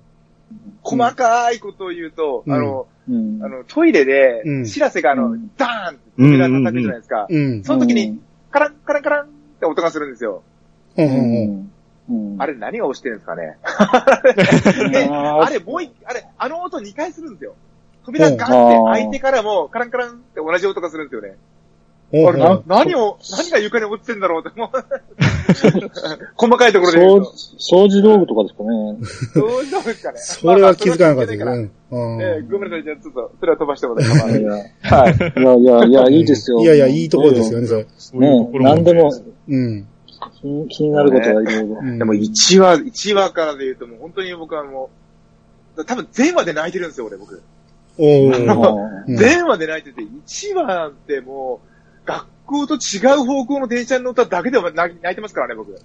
[0.83, 3.39] 細かいことを言うと、うんあの、うん。
[3.41, 7.27] あの、トイレうんで、知らせがあのうん、ダーンって扉叩くじゃないですか。
[7.29, 7.63] うん。
[7.63, 8.19] その時に、
[8.51, 10.43] カラン、カランカランって音がするんですよ。
[10.95, 11.07] ほん。
[11.07, 11.11] う
[11.47, 11.71] ん。
[12.07, 13.17] うん、あれ何が押してるん。
[13.17, 13.57] ですかね。
[13.63, 17.33] あれもう一、あれ、あの音2回するん。
[17.33, 17.55] ですよ。
[18.05, 21.07] 扉ガンって開いてからも、カランカランって同じ音がするん。
[21.07, 21.35] ですよね。
[22.13, 24.19] あれ、な、何を、何が床に落ちてん。
[24.19, 24.69] だろうって、もう、
[26.35, 27.31] 細かいところで言掃うと。
[27.31, 28.69] 掃除道具とかですかね。
[29.33, 29.83] どうしたん。
[29.83, 30.19] ですかね。
[30.19, 31.71] それは気づかなかったですまあまあね。
[31.89, 32.71] えーごめん。
[32.71, 35.65] なさい、じゃあちょっと、それは飛ばしてもらってい、はい。
[35.65, 36.59] いやいや、いや、いいですよ。
[36.59, 37.87] いやいや、いいところですよね、それ。
[37.97, 39.11] そういうところね、何でも
[39.49, 39.87] うん。
[40.31, 41.79] 気に気になることはいろいろ。
[41.81, 44.89] うんでも1話、1話からで言うともう本当に僕はも
[45.77, 47.41] う、多分全話で泣いてるんですよ、俺僕。
[47.97, 48.31] お
[49.07, 51.61] 全話で泣いてて、1話なんても
[52.03, 55.71] う、学校と違う方向の電車に乗っただけでも泣泣いてますからね、僕。
[55.71, 55.79] うん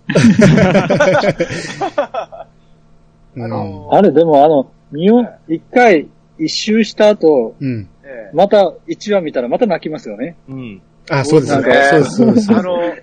[3.37, 7.89] あのあれ、でもあの、見よ、一回一周した後、うん。
[8.03, 10.37] ええまた一話見たらまた泣きますよね。
[10.49, 10.83] うん。
[11.09, 11.69] あ、そうですね。
[11.69, 12.53] ねそうです、そうです。
[12.53, 12.97] あの、こ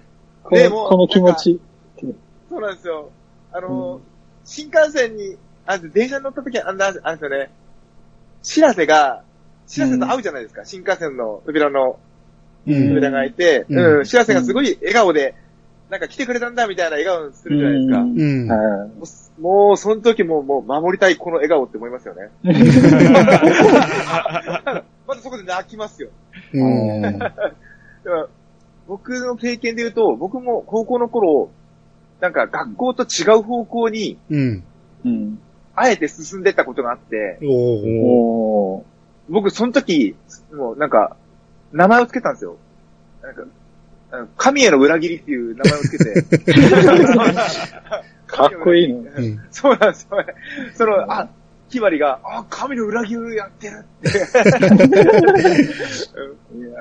[0.52, 1.60] でものこの気持ち。
[2.50, 3.12] そうなんですよ。
[3.52, 4.02] あの、
[4.46, 7.52] 新幹線に、あ、電車に乗った時あんな、あれですよね。
[8.42, 9.24] 知らせが、
[9.68, 10.64] 知らせと会うじゃないですか。
[10.64, 12.00] 新幹線の扉の
[12.66, 15.36] うん扉が開いて、うんうん、知らせがすごい笑顔で、
[15.90, 18.00] なんか来てくれたんだみたいな笑顔するじゃないですか。
[18.00, 18.50] うんうん。
[18.50, 19.06] はいも
[19.38, 22.30] う、もうその時ももう守りたいこの笑顔って思いますよね。
[25.08, 26.10] まずそこで泣きますよ。
[26.54, 27.02] うん。
[28.88, 31.52] 僕の経験で言うと、僕も高校の頃、
[32.20, 34.64] なんか学校と違う方向に、うん。
[35.06, 35.40] うん。
[35.76, 38.84] あえて進んでったことがあって、お
[39.30, 40.16] 僕その時、
[40.52, 41.18] もうなんか、
[41.72, 42.58] 名前をつけたんですよ。
[43.22, 43.44] なんか、
[44.38, 46.24] 神への裏切りっていう名前をつけて。
[48.26, 49.00] かっこいいの。
[49.00, 49.42] うん。
[49.52, 50.26] そうなんですよ。
[50.76, 51.30] その、あ、
[51.70, 54.20] ひばりが、あ、神の裏切りやってるって。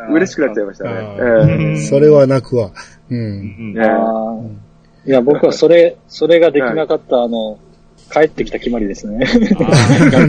[0.08, 1.80] う ん嬉しくなっちゃいましたね。
[1.80, 2.70] それは泣くわ。
[5.06, 7.58] いや、僕はそれ、それができなかった、あの、
[8.12, 9.26] 帰ってきた決まりですね。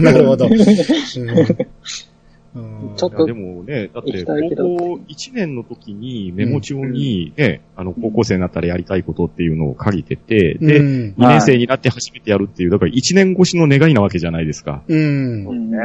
[0.00, 0.48] なるほど。
[2.96, 11.14] ちょっとでもね、だっ行て、高校1年の時にメモ帳にね、あの、高校生になったらやりたいことっていうのを書いてて、で、うん。
[11.18, 14.82] 2年生になって初めてやるっていう、だから1年越しの願いなわけじゃないですか。
[14.88, 15.46] うん。
[15.46, 15.78] うんね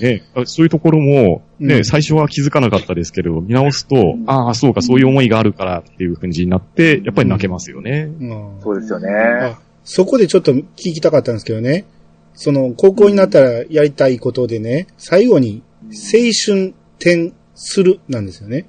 [0.00, 8.08] ね、そういうところも、ね、うん最初は気づかなかったですけど、見直すと、んああ、そうか、そういう思いがあるからっていう感じになって、やっぱり泣けますよね。
[8.20, 9.10] うんそうですよね。
[9.10, 11.86] あそこでちょっと聞きたかったんですけどね。
[12.34, 18.68] その、高校になったらやりたいことでね、最後に、青春点するなんですよね。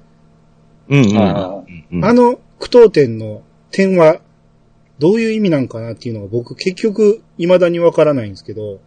[0.88, 2.04] うんうんあうんうん。
[2.04, 4.20] あの句読点の点は、
[4.98, 8.80] どういう意味なんかなっていうのが僕結局未だにわからないんですけど。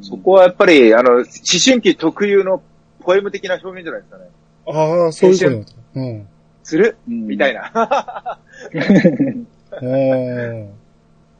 [0.00, 1.24] そこはやっぱり、あの、思
[1.64, 2.62] 春期特有の
[3.00, 4.24] ポエム的な表現じゃないですかね。
[4.66, 5.80] ああ、そういうことなんですか。
[5.94, 6.28] うん。
[6.62, 6.96] する？
[7.08, 8.40] うんみたいな。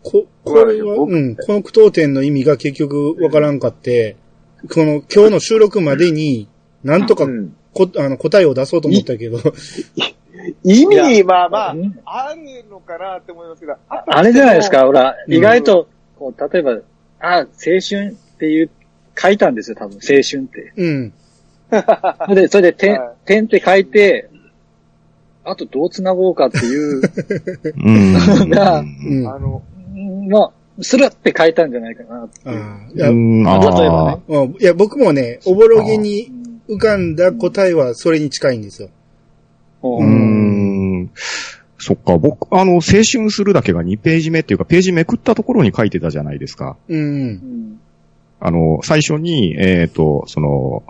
[0.03, 4.17] こ、 これは、僕うん、この句読点の意味が結局わからんかって、
[4.73, 6.49] この今日の収録までに、
[6.83, 7.55] なんとかうん。
[7.75, 9.39] こ、あの答えを出そうと思ったけど、
[10.65, 16.79] 意味はまあうん、あるのかなって思いますけど、ああれじゃないですか、ほら、うん意外と、こう、例えば、
[17.21, 17.47] あ、青
[17.89, 18.71] 春っていう、
[19.21, 20.73] 書いたんですよ、多分、青春って。
[20.77, 21.13] うん。
[21.71, 24.31] それで、それで、点はい、点って書いて、
[25.45, 27.03] あとどう繋ごうかっていう、
[27.77, 28.13] うん。
[28.51, 29.63] があの、
[30.29, 32.99] まあ、するって書いたんじゃないかなっていう。
[32.99, 38.91] や、うん、あ例えばねいや、僕もね、おぼろげにうん浮かんだ答えはそれに近いんですよ。
[39.83, 41.11] うーん。
[41.79, 46.77] そっか、僕、あの、青春するだけが2ページ目っていうか、ページめくったところに書いてたじゃないですか。
[46.89, 47.01] うん。
[47.01, 47.81] うん
[48.41, 50.85] あの、最初に、えっ、と、その、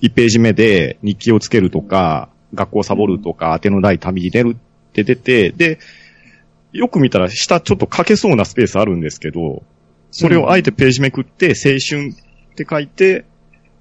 [0.00, 5.78] 1ページ目で日記をつけるとか、学校サボるとか、当てのない旅に出るって出て、で、
[6.76, 9.62] よく見たら下ちょっと書けそうなスペースあるんですけど、
[10.10, 13.24] それをあえてページめくって、青春って書いて、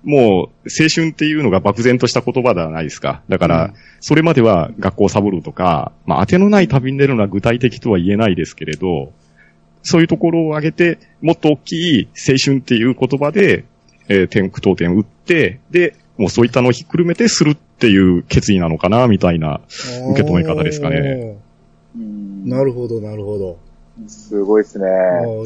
[0.03, 3.23] もう、青春っていうのが漠然とした言葉ではないですか。
[3.27, 9.13] だから、うんそれまでは学校サボるとか、まあ、当てのない旅に出るのは具体的とは言えないですけれど、
[9.81, 13.65] そういうところを挙げて、もっと大きい青春っていう言葉で、
[14.07, 19.61] えー点、句読点打って、で、もうそういったのをひっくるめてするっていう決意なのかな、みたいな。
[20.11, 21.44] 受け止め方ですかねうん
[21.95, 23.57] なるほど、なるほど。
[24.07, 24.85] すごいですね。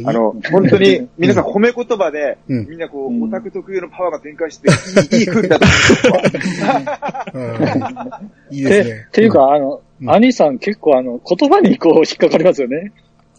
[0.05, 4.69] あの、 本当に、皆さん褒め言葉で、うんみんなこう、うんオタク特有のパワーが展開して、
[5.15, 5.65] いい、いい風になって
[7.35, 7.39] う
[8.53, 9.05] んいいてですね。
[9.07, 12.93] っていうか、あの、うん兄さん結構あの、言葉にこう引っかかりますよね。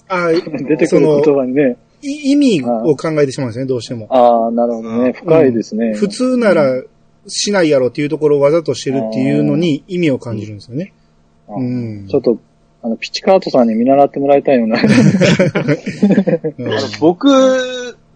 [0.09, 1.77] あ出てくる言葉にね。
[2.03, 4.07] い意味を考えてしまうんですね、どうしても。
[4.11, 5.13] ああ、なるほどね。
[5.13, 5.95] 深いですね。
[5.95, 6.83] 普通なら
[7.27, 10.93] しないやろっていうところをわざとしてるっていうのに意味を感じるんですよね。
[11.49, 12.07] あうん。
[12.09, 12.39] ちょっと、
[12.83, 14.81] あの、ピチカートさんに見習ってもらいたいような。
[14.81, 14.85] うん
[16.69, 17.27] あの僕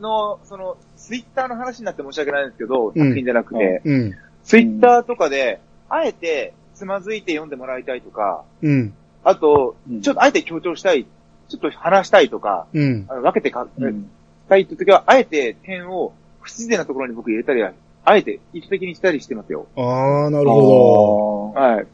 [0.01, 4.15] の、その、ツイッターの話になって申し訳ないんですけど、うん作品じゃなくて、うん。
[4.43, 8.95] ツイッターとかで、あえてつまずいて読んでもらいたいとか、うん。
[9.23, 11.07] あとうん、ちょっとあえて強調したい、
[11.49, 13.07] ちょっと話したいとか、うん。
[13.09, 14.11] あの分けてか、うん
[14.49, 17.73] たいって時は、あえて点を不自然なところに僕入れたりは、
[18.05, 19.67] あえて意図的にしたりしてますよ。
[19.77, 21.61] ああ、なるほど。
[21.61, 21.87] はい。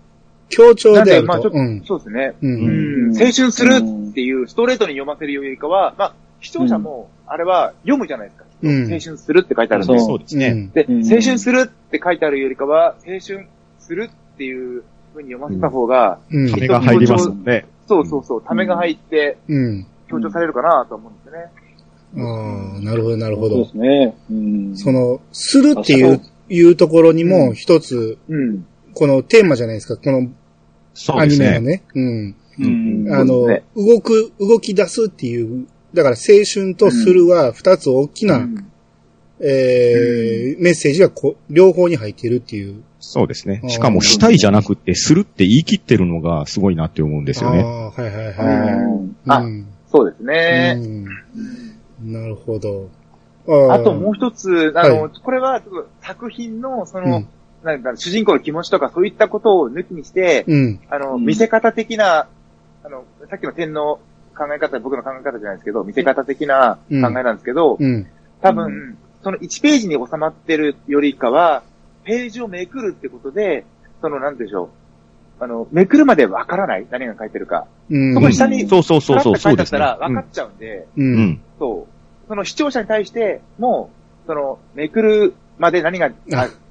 [0.50, 1.32] 強調なんで、であると。
[1.32, 1.82] まあちょっと、うん。
[1.86, 2.34] そうですね。
[2.42, 2.46] う。
[2.46, 3.16] うんん。
[3.16, 8.44] 青春するっていうストレートに読ませるよりかは、まあ、視聴者も、あれは読むじゃないですか。
[8.62, 9.98] うん青春するって書いてあるんで。
[9.98, 10.70] そうそうですね。
[10.74, 13.46] で、うん青春するって書いてあるよりかは、青春
[13.78, 14.82] するっていう
[15.12, 16.50] 風に読ませた方が、うん。
[16.50, 17.66] ためが入りますもんね。
[17.88, 19.86] そうそうそう、ためが入ってうん。
[20.08, 21.48] 強調されるかなと思うんですよね。
[22.16, 23.70] ああ、なるほど、なるほどそうで。
[23.70, 24.14] すね。
[24.30, 24.76] うん。
[24.76, 28.66] その、するっていあう、いうところにも一つ、うん。
[29.00, 30.28] このテーマじゃないですか、この。
[31.18, 31.82] アニメのね。
[31.94, 32.36] うん。
[32.58, 33.08] うん。
[33.10, 38.66] あの、そうで動く、動き出すっていう、だから青春とするは二つ大きな、うん
[39.42, 42.82] えーメッセージがこ両方に入っているっていう。
[42.98, 47.62] そうですねしかも、したいじゃなくて、するって言い切ってるのがすごいなって思うんですよね。
[47.62, 48.84] ああ、はいはいはい。
[48.84, 50.74] うんあうんそうですね。
[50.76, 50.80] う
[52.06, 52.90] んなるほど。
[53.48, 57.28] ああともう一つ、あの、はこれはちょっと作品の、その、うん
[57.62, 60.80] なんか主人公の気持ちとかそういったことを抜きにして、うん。
[60.88, 62.28] あの、うん見せ方的な、
[62.84, 64.00] あの、さっきの点の
[64.36, 68.06] 考え方、僕の考え方じゃないですけど、見せ方的な考えなんですけど、うん。
[68.40, 71.62] 多分、その1ページに収まってるよりかは、
[72.04, 73.66] ページをめくるってことで、
[74.00, 74.70] その、なんでしょ
[75.40, 75.44] う。
[75.44, 77.66] あの、めくるまでわからない何が書いてるか。
[77.90, 78.14] うん。
[78.14, 79.78] そこに下に、そうそうそうそう、書いてあった。
[79.78, 81.02] ら分かっちゃうんで、う。
[81.02, 81.40] うんん。
[81.58, 82.28] そう。
[82.28, 83.90] その視聴者に対しても、
[84.26, 86.10] その、めくるまで何が、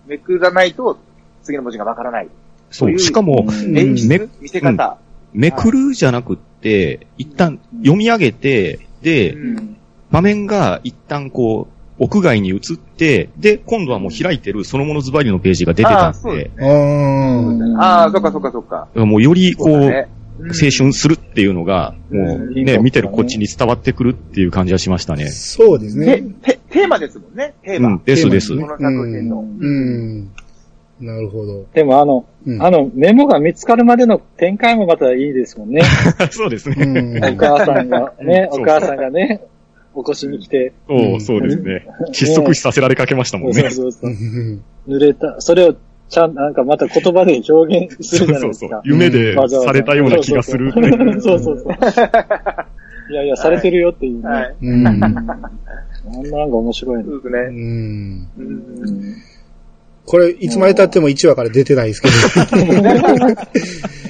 [0.10, 0.97] めくらないと、
[1.43, 2.30] 次の文字がわからない。
[2.72, 2.99] そう。
[2.99, 3.78] しかも、うん。
[3.78, 4.97] 演出、め見せ方。
[5.34, 9.78] めくるじゃなくって、一旦読み上げて、で、うん。
[10.10, 17.78] 場面が一旦こう、屋外に移って、で、今度はもう開いてるそのものズバリのページが出てたんあそうでで、あー。
[17.78, 18.88] ああ、そっかそっかそっか。
[18.95, 20.07] もうよりこう、
[20.39, 25.27] 青春するっていうのが、もうね、見てるこっちに伝わってくるっていう感じはしましたね。
[25.27, 26.33] そうですてね。
[26.41, 27.89] てテーマですもんね、テーマ。
[27.89, 28.55] うん、ですです。
[28.55, 29.41] この作品の。
[29.41, 30.31] うん。
[30.99, 31.65] なるほど。
[31.73, 35.81] でもあの、うんあの、メモが見つかるまでの展開もまたいいですもんね。
[36.31, 37.19] そうですうね。
[37.19, 37.23] ん。
[37.23, 39.41] お母さんがね、 お母さんがね、
[39.95, 41.85] 起こしに来て、そう、そうですね。
[42.11, 43.61] 窒息死させられかけましたもんね。
[43.61, 44.13] そうそうそうう。
[44.13, 45.39] ん濡れた。
[45.39, 45.75] それを
[46.10, 48.82] ちゃん、なんかまた言葉で表現するじゃないですか。
[48.84, 50.72] 夢でされたような気がする。
[51.22, 51.74] そうそうそう。
[53.12, 54.30] いやいや、されてるよっていうね。
[54.30, 54.55] はい。
[54.62, 54.88] うん。
[54.88, 57.18] あんななんか面白いの。
[57.18, 57.49] うそうですね。
[57.49, 58.28] ん。
[58.38, 59.16] うんうん
[60.10, 62.57] これ、いつまで経っても1話から出てないですけど。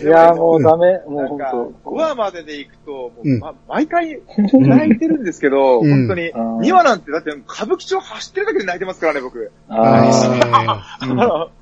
[0.02, 0.98] いや、もうダメ。
[1.00, 9.52] もうなんか本、5話までで行くと、もう毎回泣いてるんですけど、うん本当に、あー2話なんてだって歌舞伎町走ってるだけで泣いてますからね、僕。
[9.68, 9.76] 当。
[9.76, 11.50] ああ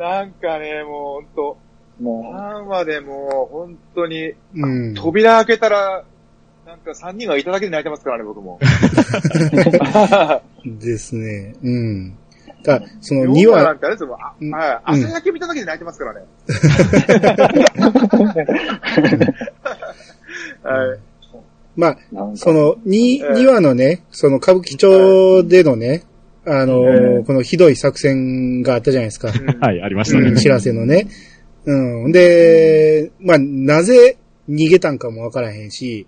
[0.00, 1.58] なんかね、もう本
[2.00, 4.94] あ、も当3話でもう本当に、ーうん。
[4.94, 6.04] 扉開けたら、
[6.64, 8.58] なんか3人がいただけで泣いてますからね、僕も。
[10.64, 11.54] ですね。
[11.62, 12.16] うん。
[12.62, 16.22] だからその2 2話な話、んてあれですよ、あうんはいうん朝焼け見ただけで泣いてますからね。
[20.64, 20.98] はい。
[21.76, 22.36] まあ、う、なんか。
[22.36, 26.04] その2、ええ2話のね、その歌舞伎町でのね、
[26.46, 29.28] あのーええこのひどい作戦があったじゃないですか。
[29.60, 30.36] はい、ありましたねうん。
[30.36, 31.08] 知らせのね。
[31.66, 32.12] うん。
[32.12, 34.16] で、まあ、なぜ
[34.48, 36.06] 逃げたんかもわからへんし、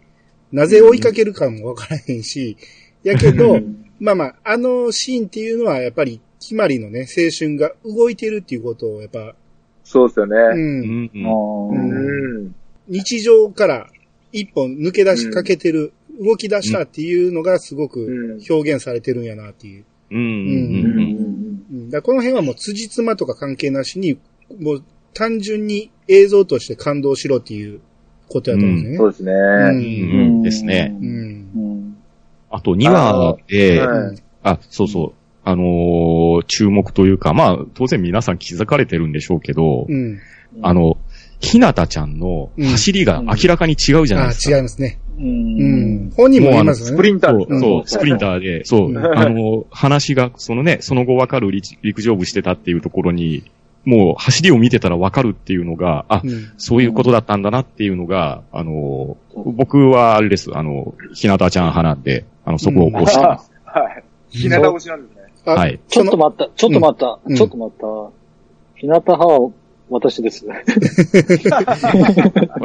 [0.50, 2.56] なぜ追いかけるかもわからへんし、
[3.02, 3.60] やけど、
[4.00, 9.34] まあまあ、あのシーンっていうのはやっぱり、決まりのね、青春が動いてるっていうことを、やっぱ、
[9.84, 10.36] そうですよね。
[10.36, 10.54] う。
[10.54, 12.54] うんんうん。
[12.88, 13.88] 日常から
[14.32, 19.84] 一本抜け出しかけてる、動き出したっていうのがすごくうん表現されてるんやなっていう。
[20.12, 24.18] うんうんううんんうん、だこの辺はもう辻褄とか関係なしに、
[24.60, 24.84] もう
[25.14, 27.80] 単純に映像として感動しろっていう
[28.28, 28.96] ことやと思うんですよね。
[28.98, 29.32] そうですね。
[29.32, 29.40] うん。
[29.40, 30.36] うん。
[30.36, 30.42] うん。
[30.42, 30.96] ですね。
[31.00, 31.08] うん。
[31.08, 31.12] う
[31.74, 31.96] ん。
[32.50, 35.12] あと2話で、はいあ、そうそう。
[35.44, 38.38] あのー注目というか、まあ、当然皆さん。
[38.38, 39.12] 気づかれてるん。
[39.12, 40.18] でしょうけど、うん。
[40.60, 40.98] あの、
[41.40, 42.18] ひなたちゃん。
[42.18, 44.56] の走りが明らかに違うじゃないあですか。
[44.56, 44.98] 違いますね。
[45.22, 46.12] ううんん。。
[46.16, 46.92] 本人も言いますよね。
[46.92, 53.44] スプリンターですそう、スプリンターで、そう、うんあの、話が、そのね、その後わかる陸陸上部してたっていうところに、
[53.84, 56.52] もう走りを見てたらわかるっていうのが、あ、うん。
[56.56, 63.50] そういうことだったんだなっていうのが、あの、僕はあれです、あの、ひなたちゃん派なんで、あの、そこをこうしてます。
[63.64, 64.04] はい。
[64.30, 65.22] ひなた推しなんですね。
[65.46, 65.80] あはい。
[65.88, 68.22] ちょっと待った、ちょっと待った、うんちょっと待った。
[68.76, 69.50] 日向派は
[69.92, 70.44] 私です。
[70.46, 70.52] こ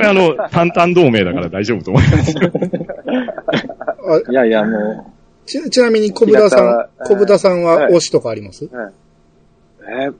[0.01, 2.33] れあの、淡々同盟だから大丈夫と思います。
[2.37, 5.13] あいやいや、も
[5.45, 8.69] ちちなみに小豚さん、小豚さんははい推しとかあります？
[9.89, 10.13] えー、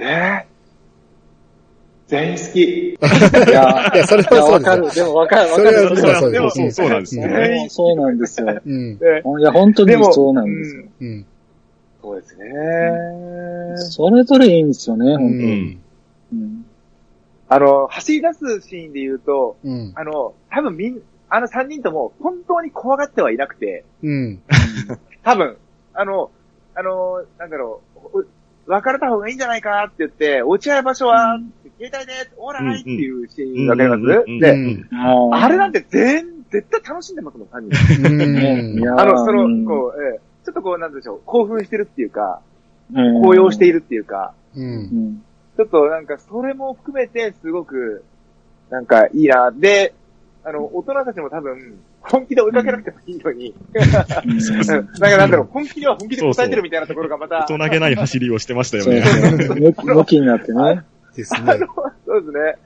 [0.00, 2.62] えー、全員好き。
[2.62, 4.60] う、いや、いや、それはそうですよ。
[4.60, 4.90] わかる。
[4.94, 5.70] でもわかる、わそかる。
[5.70, 7.66] れはそうそうでもそうそうなんですうね。
[7.68, 8.46] そうなんですよ。
[8.66, 8.98] うん。
[8.98, 10.84] でいや、本当にそうなんですよ。
[11.00, 11.26] うん。
[12.00, 12.46] そうですね。
[13.76, 15.30] それぞれいいんですよね、う本ん。
[15.30, 15.78] 当に。
[16.32, 16.64] うん。
[17.48, 19.92] あの、走り出すシーンで言うと、うん。
[19.94, 21.00] あの、多分みん、
[21.30, 24.42] あの3人とも本当に怖がってはいなくて、うん。
[25.22, 25.56] 多分、
[25.94, 26.30] あの、
[26.74, 27.80] あの、なんだろ
[28.14, 28.26] う、
[28.66, 31.38] 別れた方がいいんじゃないかって言って、落ち合い場所は、
[31.78, 35.34] 携帯で、オーライっていうシーンわかります、うんで、うん。
[35.34, 37.60] あれなんて全、絶対楽しんでますもん、3
[38.76, 39.00] 人。
[39.00, 39.64] あの、その、うん。
[39.64, 40.20] こう、ええ。
[40.44, 42.40] ちょっとこう、なんでしょう、興奮してるっていうか、
[42.94, 43.22] うん。
[43.22, 44.60] 高揚しているっていうか、う。
[44.60, 45.24] うんん。
[45.58, 48.04] ちょっとなんか、それも含めて、すごく、
[48.70, 49.50] なんか、いいな。
[49.50, 49.92] で、
[50.44, 59.02] あの、大人たちも多分、本気で追いかけなくてもいいのに、 なんかなんだろう、本気には本気で答えてるみたいなところがまた、大人げない走りをしてましたよね。
[59.82, 60.84] 向きになってね。
[61.16, 61.58] ですね。
[62.06, 62.56] そうで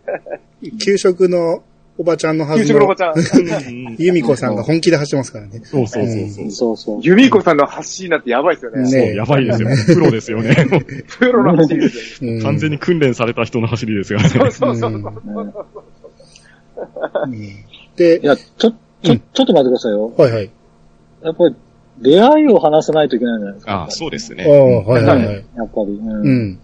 [0.61, 0.79] すね。
[0.85, 1.63] 給食の
[2.03, 3.13] おばちゃんのは給ずの食のおばちゃん。
[3.13, 3.21] う
[3.95, 5.61] ん由美子さんが本気で走ってますからね。
[5.63, 6.51] そうそうそうそう。
[6.51, 7.01] そうそう。
[7.01, 8.83] ユミコさんの発信なんてやばいですよね。
[8.83, 9.69] ねそう、やばいですよ。
[9.87, 10.57] プロですよね。
[11.21, 12.37] プロの走りですよね。
[12.39, 14.29] うん完全に訓練された人の走りですよね。
[14.29, 15.03] そうそうそうそう。
[17.25, 17.39] うん
[17.95, 18.73] でい、や、ちょ、ちょ、
[19.03, 20.13] ちょっと待ってくださいよ。
[20.17, 20.51] はいはい。
[21.23, 21.55] やっぱり、
[22.01, 23.85] 出会いを話さないといけないんじゃないですか。
[23.85, 24.51] あそうですああ、ね。
[24.51, 25.45] はいはいはい。
[25.57, 25.93] やっぱり。
[25.93, 26.59] うんうん。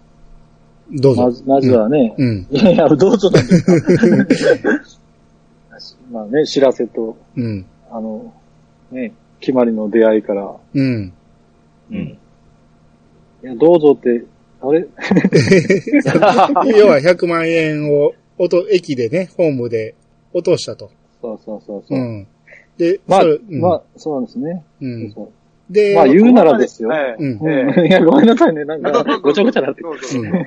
[0.91, 1.23] どうぞ。
[1.23, 2.47] まず、まずはね、うん。
[2.49, 3.73] いやいや、どうぞなんですか。
[6.11, 7.65] まあね、知らせと、うん。
[7.91, 8.33] あの、
[8.91, 11.13] ね、決まりの出会いから、うん。
[11.91, 11.97] うん。
[11.97, 12.17] い
[13.41, 14.25] や、どうぞって、
[14.61, 14.85] あれ？
[16.77, 19.95] 要は100万円を、おと、駅でね、ホームで
[20.33, 20.89] 落としたと。
[21.21, 22.01] そうそうそうそうう。
[22.01, 22.27] ん。
[22.77, 24.63] で、まあうんまあ、そうなんですね。
[24.81, 25.11] うん。
[25.11, 25.29] そう
[25.69, 26.89] で、まあ言うならですよ。
[26.89, 27.15] はい。
[27.19, 28.65] うんうんいや、ごめんなさいね。
[28.65, 29.81] なんか、 ごちゃごちゃなって。
[29.81, 30.41] そうそうそううん。
[30.41, 30.43] い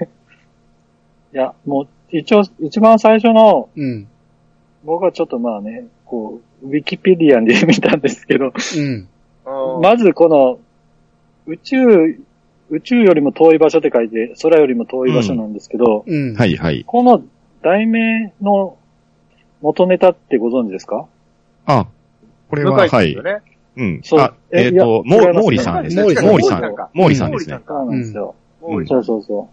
[1.32, 4.08] や、もう、一応、一番最初の、うん。
[4.84, 9.08] 僕はちょっとまあね、こう、ウィキペディアンで見たんですけど、うん。
[9.44, 10.58] うんまずこの、
[11.46, 11.76] 宇宙、
[12.70, 16.34] 宇宙よりも遠い場所って書いて、空よりも遠い場所なんですけど、うん。
[16.34, 16.84] はいはい。
[16.86, 17.22] この
[17.62, 18.76] 題名の
[19.60, 21.06] 元ネタってご存知ですか？
[21.66, 21.86] あ、
[22.48, 23.22] これは、はいですよ。
[23.22, 23.40] ね。
[23.76, 24.00] うん。
[24.04, 26.02] そうあ、ええっと、モーリさんですね。
[26.02, 27.60] モーリさんモーリさんモーリーリさんですね。
[27.66, 28.34] そうなんですよ。
[28.62, 29.48] うんそうそうそ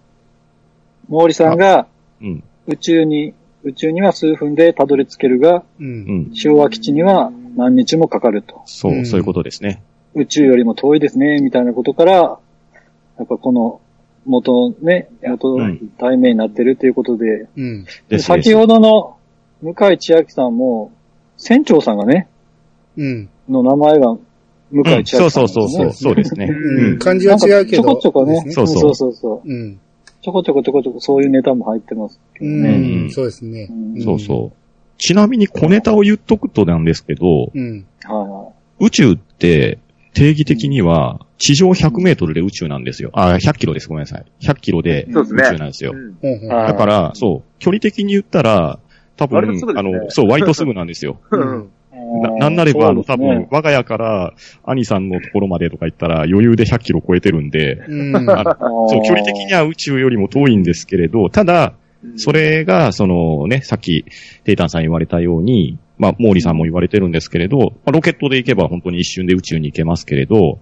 [1.10, 1.20] う。
[1.20, 1.88] 毛利さんが
[2.22, 2.44] うん。
[2.68, 3.34] 宇宙に、
[3.64, 5.84] 宇宙には数分でたどり着けるが、う。
[5.84, 6.36] うんん。
[6.36, 8.62] 昭和基地には何日もかかると。
[8.66, 9.82] そうう、んそういうことですね。
[10.16, 13.82] 宇宙よりも遠いですね、みたいなことから、やっぱこの
[14.26, 17.86] 元ね、元うん題名になってるということで、うん。
[18.08, 19.18] です先ほどの
[19.62, 20.92] 向井千秋さんも、
[21.38, 22.28] 船長さんがね、
[22.98, 23.30] うん。
[23.50, 24.16] の名前が
[24.72, 26.46] 向井うん千秋さん、そうそうそうそう、そうですね。
[26.46, 26.92] うん。
[26.94, 27.00] うん。
[27.00, 27.84] 漢字は違うけど。
[27.84, 29.50] なんかちょこちょこねですそうそうそうそうそう。
[29.50, 29.80] うん。
[30.22, 33.06] ちょこちょこちょこちょこそういうネタも入ってますけどうね。
[33.06, 33.12] ん。
[33.12, 33.68] そうですね。
[33.70, 34.58] うんそうそう。
[34.98, 37.86] ちなみに小ネタを言っとくとなんですけど、うん。
[38.80, 39.80] 宇宙って
[40.14, 43.12] 定義的には地上100メートルで宇宙なんですよ。
[43.14, 43.88] あ、100キロです。
[43.88, 44.26] ごめんなさい。
[44.42, 45.94] 100キロで宇宙なんですよ。
[45.94, 48.80] うんほんほんはいだから、そう、距離的に言ったら、
[49.16, 51.20] 多分、ねあの、そう、割とすぐなんですよ。
[51.32, 51.79] うんい。
[52.22, 54.34] な、なんなれば、あの、多分我が家から、
[54.64, 58.14] 兄さんのところまでとか言ったら、余裕で100キロ超えてるんで、うん。
[58.14, 58.26] そう、
[59.04, 61.74] 距離的には宇宙よりも遠いんですけれど、ただ、
[62.16, 64.06] それが、そのね、さっき、
[64.44, 70.60] テイタンさん言われたように、まあ、モーリさんも言われてるんですけれど、まあロケットで行けば本当に一瞬で宇宙に行けますけれど、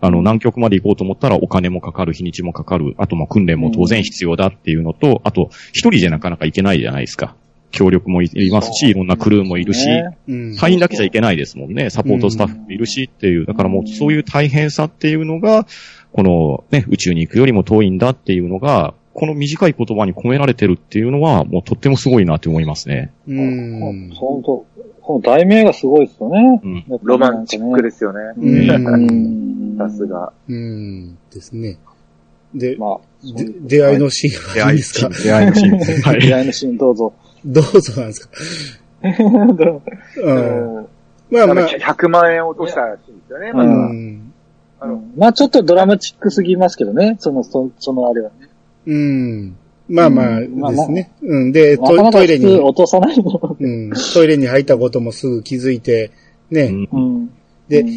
[0.00, 7.36] あの、南極まで行こうと思ったらお金もかかる、日にちもかかる、あとまあ訓練も当然必要だっていうのと、あと、一人じゃなかなか行けないじゃないですか。
[7.72, 10.56] 協力もいりますし、いろんなクルーもいるし、ねうん。
[10.56, 11.90] 隊員だけじゃいけないですもんね。
[11.90, 13.46] サポートスタッフもいるしっていう。
[13.46, 15.66] だからもうそういう大変さっていうのが、
[16.12, 23.12] このね、宇宙に行くよりも遠いんだっていうのが、この短い言葉に込められてるっていうのは、もうとってもすごいなって思いますね。
[23.26, 24.10] うん。
[24.14, 24.66] 本当
[25.02, 26.60] この題名がすごいですよね。
[26.62, 26.84] うん。
[27.02, 28.20] ロマンチックですよね。
[28.36, 29.76] うん。
[29.78, 30.32] さすが。
[30.48, 31.18] うん。
[31.32, 31.78] ですね。
[32.54, 32.98] で、まあ、
[33.36, 35.08] で出会いのシーンはいいですか？
[35.08, 35.78] 出会いのシーン。
[36.02, 36.32] は出い。
[36.32, 37.12] 会いのシーンどうぞ。
[37.44, 38.34] どうぞなんですか？
[40.22, 40.76] うん。
[40.76, 40.86] うん
[41.30, 43.50] まあまあ、100万円落としたらしいんですよね。
[43.52, 44.32] うまうずん。
[44.80, 47.16] あのまあちょっとドラマチックすぎますけどね。
[47.20, 48.48] その、そそのあれはね。
[48.86, 49.56] うん。
[49.88, 51.10] まあまあうんまあですね。
[51.22, 51.52] うん。
[51.52, 53.56] で、トイレに、落とさないの。
[53.58, 53.92] うん。
[54.12, 56.10] トイレに入ったこともすぐ気づいて、
[56.50, 56.64] ね。
[56.64, 57.30] うんうん。
[57.68, 57.88] でうん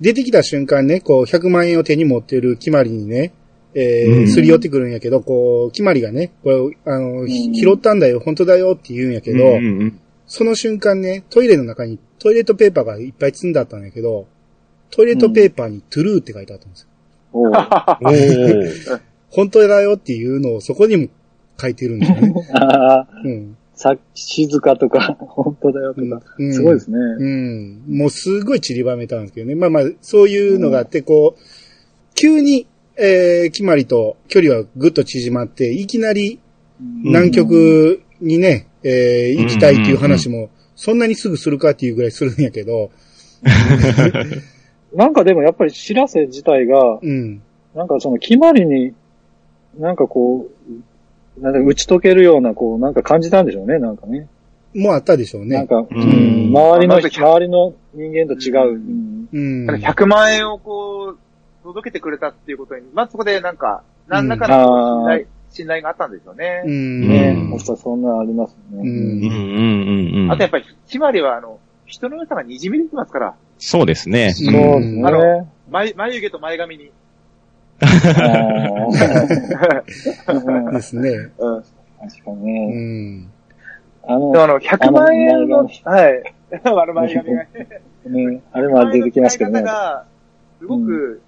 [0.00, 3.32] 出てきた瞬間ね、こう、100万円を手に持ってる決まりにね、
[3.74, 10.00] えー、うんすり寄ってくるんやけど、こう、決まりがね、これ、あの、拾ったんだよ、本当だよって言うんやけど、うんうん
[10.32, 14.28] その瞬間ね、トイレの中にトイレットペーパーがいっぱい積んであったんやけど、
[14.92, 16.88] トイレットペーパーにトゥルーって書いてあったんですよ。
[19.28, 21.08] 本当だよっていうのをそこにも
[21.60, 22.34] 書いてるんですよね。
[23.24, 23.56] うん。
[23.74, 26.22] さ、静かとか、 本当だよとか。
[26.38, 26.98] うんすごいですね。
[26.98, 27.82] うん。
[27.88, 29.54] もうすごい散りばめたんですけどね。
[29.54, 31.40] まあまあ、そういうのがあって、こう、
[32.14, 32.66] 急に、
[33.00, 36.40] えー、決まりと距離はぐっと縮まって、いきなり
[36.80, 42.90] 南極にね、えー、行きたいっていう話も、そんなにすぐするかっていうぐらいするんやけど、
[44.94, 47.42] なんかでもやっぱり知らせ自体が、うん。
[47.74, 48.92] なんかその決まりに、
[49.78, 50.48] なんかこ
[51.38, 54.28] う、なんか打ち解けるような、こう、なんか感じたんでしょうね、なんかね。
[54.74, 55.56] もうあったでしょうね。
[55.56, 58.74] なんか、んうん周りの、周りの人間と違う。
[58.74, 59.66] うんうん。
[59.66, 61.18] なんか100万円をこう、
[61.72, 66.62] 届けてくれたっていうことに、まあ、そこでなんか、何らかのうん信頼、信頼があったんですよね。
[66.64, 67.08] うん。
[67.08, 68.72] ねうんやっぱそんなのありますね。
[68.72, 68.94] うんうんうんう
[70.18, 74.32] んうんあとやっぱり、決まりはあの、人の良さが滲み出てますから、そうですね。
[74.32, 74.52] そうで
[74.82, 75.02] すね。
[75.06, 76.90] あの眉眉毛と前髪に。
[80.72, 81.30] ですね。
[81.38, 81.56] うん。
[81.56, 81.64] う
[82.00, 82.66] 確かにね。
[83.20, 83.30] ん。
[84.06, 86.22] あのあの、100万円の、あのはい。
[86.64, 87.46] 丸前髪が。
[88.06, 89.62] ね、あれも出てきますけどね
[90.58, 91.20] すごく、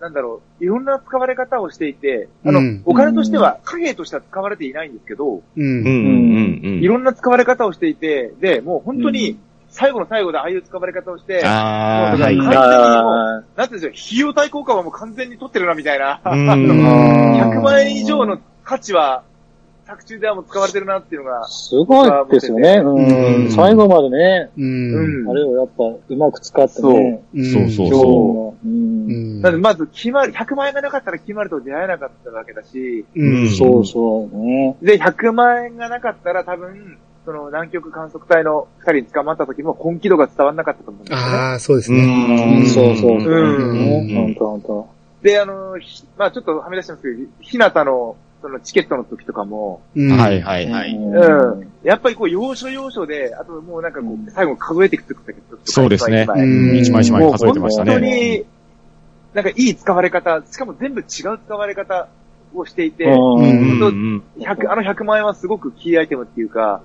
[0.00, 5.42] なんだろう、いろんな使われ方をしていて、あの、うんお金としては、貨幣としては使われていないんですけど、う。
[5.56, 6.80] うん。
[6.82, 9.38] いろんな使われ方をしていて、で、もう本当に、
[9.68, 12.34] 最後の最後でああいう使われ方をして、ああ、はい。
[12.34, 16.20] にもなんていうんですよ、費用対効果はもう完全に取ってるな、みたいな。
[16.24, 19.22] うんあのー100万円以上の価値は、
[19.90, 22.76] 作中ではもう使われてるなっていうのが、すごいですよね。
[22.78, 23.50] ううんん。
[23.50, 24.60] 最後までね、う。
[24.60, 25.30] うんん。
[25.30, 27.22] あれをやっぱうまく使ってね。
[27.34, 28.04] うんそうそう今日そう。
[28.04, 28.54] の。
[28.64, 28.68] う。
[28.68, 29.42] うんん。
[29.42, 33.48] なので、まず、決まり、100万円がなかったら決まりと出会えなかったわけだし、うん。
[33.50, 34.76] そうそうね。
[34.80, 41.24] で、100万円がなかったら多分、その南極観測隊の二人捕まった時も本気度が伝わんなかったと思うんですよね。
[41.24, 42.62] ああ、そうですうね。
[42.62, 43.32] んそうそうそう。
[43.32, 44.88] うんねほんとほんと。
[45.22, 50.94] で、あの、ひまあちょっとはみ出してますけど、ひなたの、そのチケットの時とかも、うんはいはいはい。
[50.94, 51.72] うん。
[51.82, 55.32] やっぱりこう、要所要所で、あともうなんかこう最後数えていくとか、
[55.64, 56.26] そうですね
[56.80, 58.38] 一枚一枚数えてましたもう本当ね。
[58.38, 58.44] に、
[59.34, 62.08] なんかいい使われ方、しかも全部違う使われ方
[62.54, 66.82] をしていて、うんうんうん100あの100万円はすごくキーアイテムっていうか、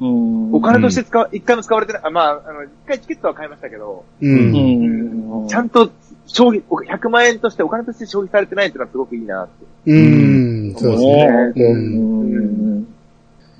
[0.00, 0.54] うん。
[0.54, 4.04] お金として使わ、一回も使われてない、あまあ、あの、一回チケットは買いましたけど。
[4.20, 5.90] ちゃんと
[6.28, 9.52] 消費、お100万円としてお金として消費されてないっていうのはすごくいいなって。
[9.86, 10.74] うん。
[10.76, 11.26] そうですね。
[11.26, 11.52] ね。
[11.56, 12.86] ううんん。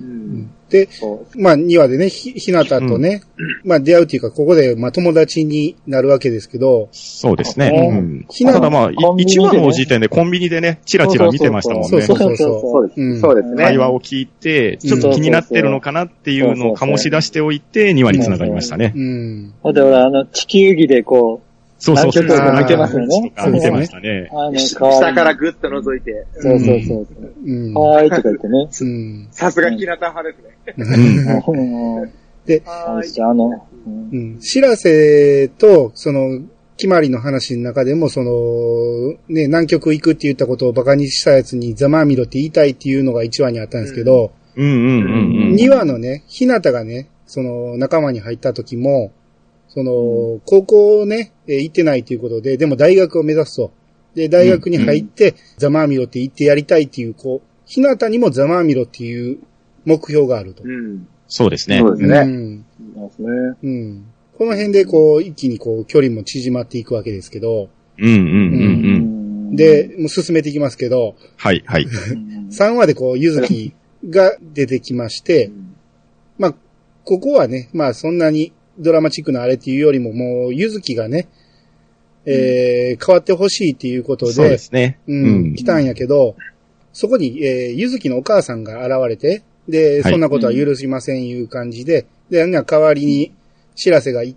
[0.00, 0.50] うん。
[0.68, 0.88] で。
[1.36, 3.22] まあ、2話でね、ひ、ひなたとね、
[3.64, 7.88] まあ、出会うっていうか、ここで、まあ、友達になるわけですけど、そうですね。
[7.90, 11.88] うんうんひなただまあ、いコンビニでね1話の時点でコンビニでね、チラチラ見てましたもんね。
[11.88, 13.64] そうそうそうそうそうですね。
[13.64, 18.92] 会話を聞いて、ちょっと気になってるのかなっていうのを醸し出しておいて、2話に繋がりましたね。
[18.94, 19.54] うん。
[19.62, 21.40] ほんで、俺、あの、地球儀でこ
[21.78, 22.24] そうそうそう。
[22.24, 27.06] 南極見てますよねあ見てましたね下からグッと覗いて、そうそうそう。
[27.44, 27.80] うんか。
[27.80, 28.68] わいいとか言ってね。
[28.80, 29.28] うん。
[29.30, 30.36] さすがひなた派で
[30.74, 32.12] すね。
[32.46, 34.40] で、あ、あの、うんうん。
[34.40, 36.40] しらせと、その、
[36.78, 45.54] 決まりの話の中でも、その、ね、南極行くって言ったことを馬鹿にしたやつにざまあみろって言いたいっていうのが1話にあったんですけど、うんうんうんうん。
[45.54, 49.12] 2話のね、ひなたがね、その、仲間に入った時も、
[49.78, 53.72] その、高校ね、えー行ってないということで、でも大学を目指すと。
[54.16, 59.38] で、大学に入って、ざまあみろって言ってやりたいっていう、こう、ひなたにもざまあみろっていう
[59.84, 60.64] 目標があると。
[60.64, 61.06] うん。
[61.28, 61.78] そうですね。
[61.78, 62.18] そうですね。
[62.18, 62.64] うん。
[62.96, 63.28] そうですね。
[63.62, 64.04] うん。
[64.36, 67.68] この辺でこう、一気にこう、距離も縮まっていくわけですけど、
[67.98, 68.22] うんうんうん
[69.50, 69.54] うん。
[69.54, 71.84] で、もう進めていきますけど、はいはい。
[71.84, 73.74] うん、3話でこう、ゆずき
[74.10, 75.52] が出てきまして、
[76.36, 76.54] まあ、
[77.04, 81.28] ここはね、まあそんなにドラマチックなあれっていうよりももう、ゆずきがね、
[82.24, 84.98] えー変わってほしいっていうことそうでで、すね。
[85.06, 85.52] う、うん。
[85.52, 86.36] ん来たんやけど、
[86.92, 90.12] そこに、えーゆずきのお母さんが現れて、で、はい。
[90.12, 93.32] そんなことは許しませんいう感じで、で、な代わりに、
[93.74, 94.36] しらせがい、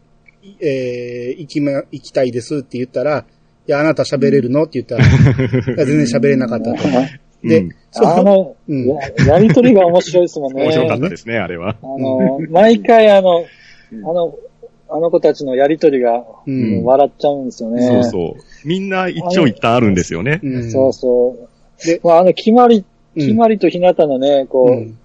[0.59, 3.25] えー行きま、行きたいですって言ったら、
[3.67, 6.77] いや、あなた喋れるのって言ったら、全然喋れなかったと。
[7.43, 7.69] で、うん。
[7.91, 8.87] その、あの、うん。
[8.87, 10.63] ややりとりが面白いですもんね。
[10.63, 11.75] 面白かったですね、あれは。
[11.81, 13.45] あの、毎回あの、
[13.91, 14.35] あの、
[14.89, 16.23] あの子たちのやりとりが、
[16.83, 17.87] 笑っちゃうんですよね。
[17.87, 18.67] そうそう。
[18.67, 20.39] みんな一長一短あるんですよね。
[20.43, 21.37] うんそうそ
[21.83, 21.85] う。
[21.85, 24.97] でまあ、あの、決まり、うん決まりとひなたのね、こう、うん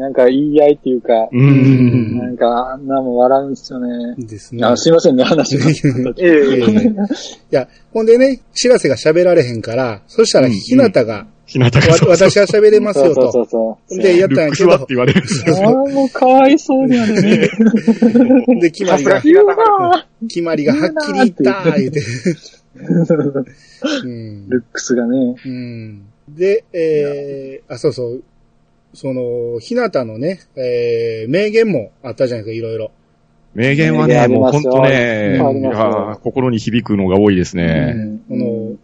[0.00, 4.14] なんか言い合いっていうか、うんうんなんか、あんなもん笑うんですよね。
[4.16, 4.64] ですね。
[4.64, 5.66] あすいませんね、話が。
[6.16, 6.94] ええい
[7.50, 13.44] や、ほんでね、しらせが喋られへんから、そしたらひなたが、ひなたがわそうそう私は喋れますよそうそうと。
[13.48, 15.26] そうで、やったんやけどクスはって、言われる。
[15.26, 15.54] そう。
[15.56, 17.50] ああ、もうかわいそうになるね。
[18.60, 19.20] で、決まりが、
[20.28, 22.00] 決まりがはっきり言った言うて。
[24.04, 25.34] うんルックスがね。
[25.44, 28.22] うんで、えー、あ、そうそう。
[28.94, 32.92] その、ひなたのね、えー、名言もあったじゃないですか、いろいろ。
[33.54, 35.40] 名言はね、もう本当ね、
[36.22, 38.20] 心に響くのが多いですね。
[38.28, 38.76] この、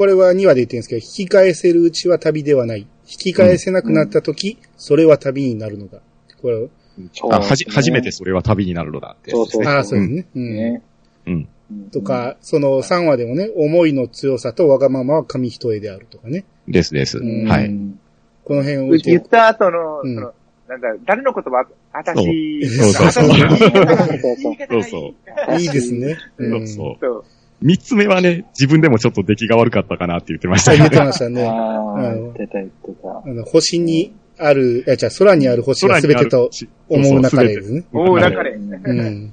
[0.00, 2.86] これは2話で言ってるんですけど、引き返せるうちは旅ではない。
[3.06, 6.00] 引き返せなくなった時、それは旅になるのだ。
[6.40, 6.70] これ、
[7.12, 9.66] そうあはじ、初めてそれは旅になるのだってやつですね。
[9.66, 10.26] ああ、そうですね。
[10.34, 10.82] うんね。
[11.26, 11.48] うん。
[11.92, 16.46] とか、その3話でもね、思いの強さとわがままは紙一重であるとかね。
[16.66, 17.18] ですです。
[17.18, 17.66] うんはい。
[17.66, 18.00] うん
[18.44, 20.32] この辺をうち言った後の、うんその、
[20.66, 24.42] なんだ、誰の言葉あたし、そうそうそうあたしそう
[24.72, 25.14] そうそ
[25.54, 26.16] ういいですね。
[26.38, 26.66] うん。
[26.66, 27.24] そうそう。
[27.62, 31.04] 三つ目はね、自分でもちょっと出来が悪かったかなって言ってました言ってね。
[31.04, 31.42] ましたね。
[31.44, 33.22] 言ってた言ってた。
[33.24, 36.50] あの、星にある、いや、じゃあ空にある星が全てと
[36.88, 37.84] 思う中でですね。
[37.92, 38.50] おう、はい中で。
[38.50, 39.32] うん。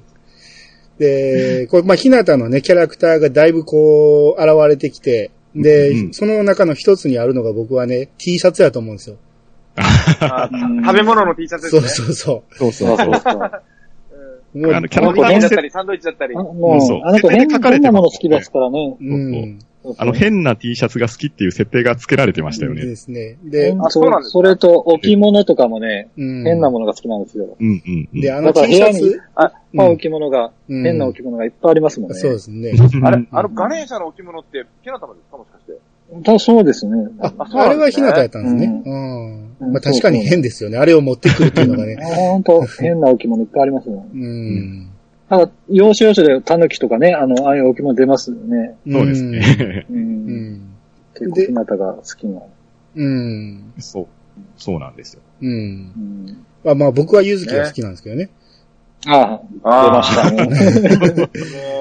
[0.98, 9.16] で、これ、まあ、ひなたのね、キャラクターがだいぶこう、現れてきて、で、うんその中の一つにあるのが僕はね、T シャツやと思うんですよ。
[9.78, 11.88] 食べ物の T シャツですそうね。
[11.88, 13.50] そうそそうそうそう。
[14.54, 14.58] う。
[14.58, 16.36] もうあのキャラモニターだったり、サンドイッチだったり。
[16.36, 18.96] あもそうう、あの子変書かれ変てなもの好きですからね。
[19.00, 19.58] うん。
[19.96, 22.84] あの変な T シャツが好きっていう設定が付けられてましたよね。
[22.84, 23.38] ですね。
[23.44, 24.30] で、そうなんですか？
[24.32, 26.44] それと置物とかもね、うん。
[26.44, 27.56] 変なものが好きなんですよ。
[27.58, 28.20] うんうんうん。
[28.20, 32.16] で、あのだから T シャ部屋にツ、あ、置物が、うん変な置物がいっぱいありますもんね。
[32.16, 32.72] そうですね。
[33.02, 35.38] あれ、あのガネーシャの置物って、ひなたまですか？
[35.38, 35.72] もしかして。
[36.22, 37.08] だそうですね。
[37.20, 38.82] あ、あれはひなたやったんですね。
[38.84, 39.42] ううん。
[39.42, 40.78] うんまあ確かに変ですよね。
[40.78, 41.96] あれを持ってくるっていうのがね。
[42.02, 44.04] ほんと、変な置物いっぱいありますよ。
[44.12, 44.88] うん。
[45.28, 48.76] なんか、要所要所で狸とかね、あの、ああいう置物出ますよね。
[48.88, 49.86] そうですね。
[49.90, 49.92] う。
[49.92, 50.60] うんん。
[51.14, 52.40] 結構、でひなたが好きな。
[52.94, 53.72] うん。
[53.78, 54.06] そう。
[54.56, 55.20] そうなんですよ。
[55.42, 56.44] うん。
[56.62, 58.30] まあ僕はゆずきが好きなんですけどね。
[59.10, 60.44] ああ、出ましたね。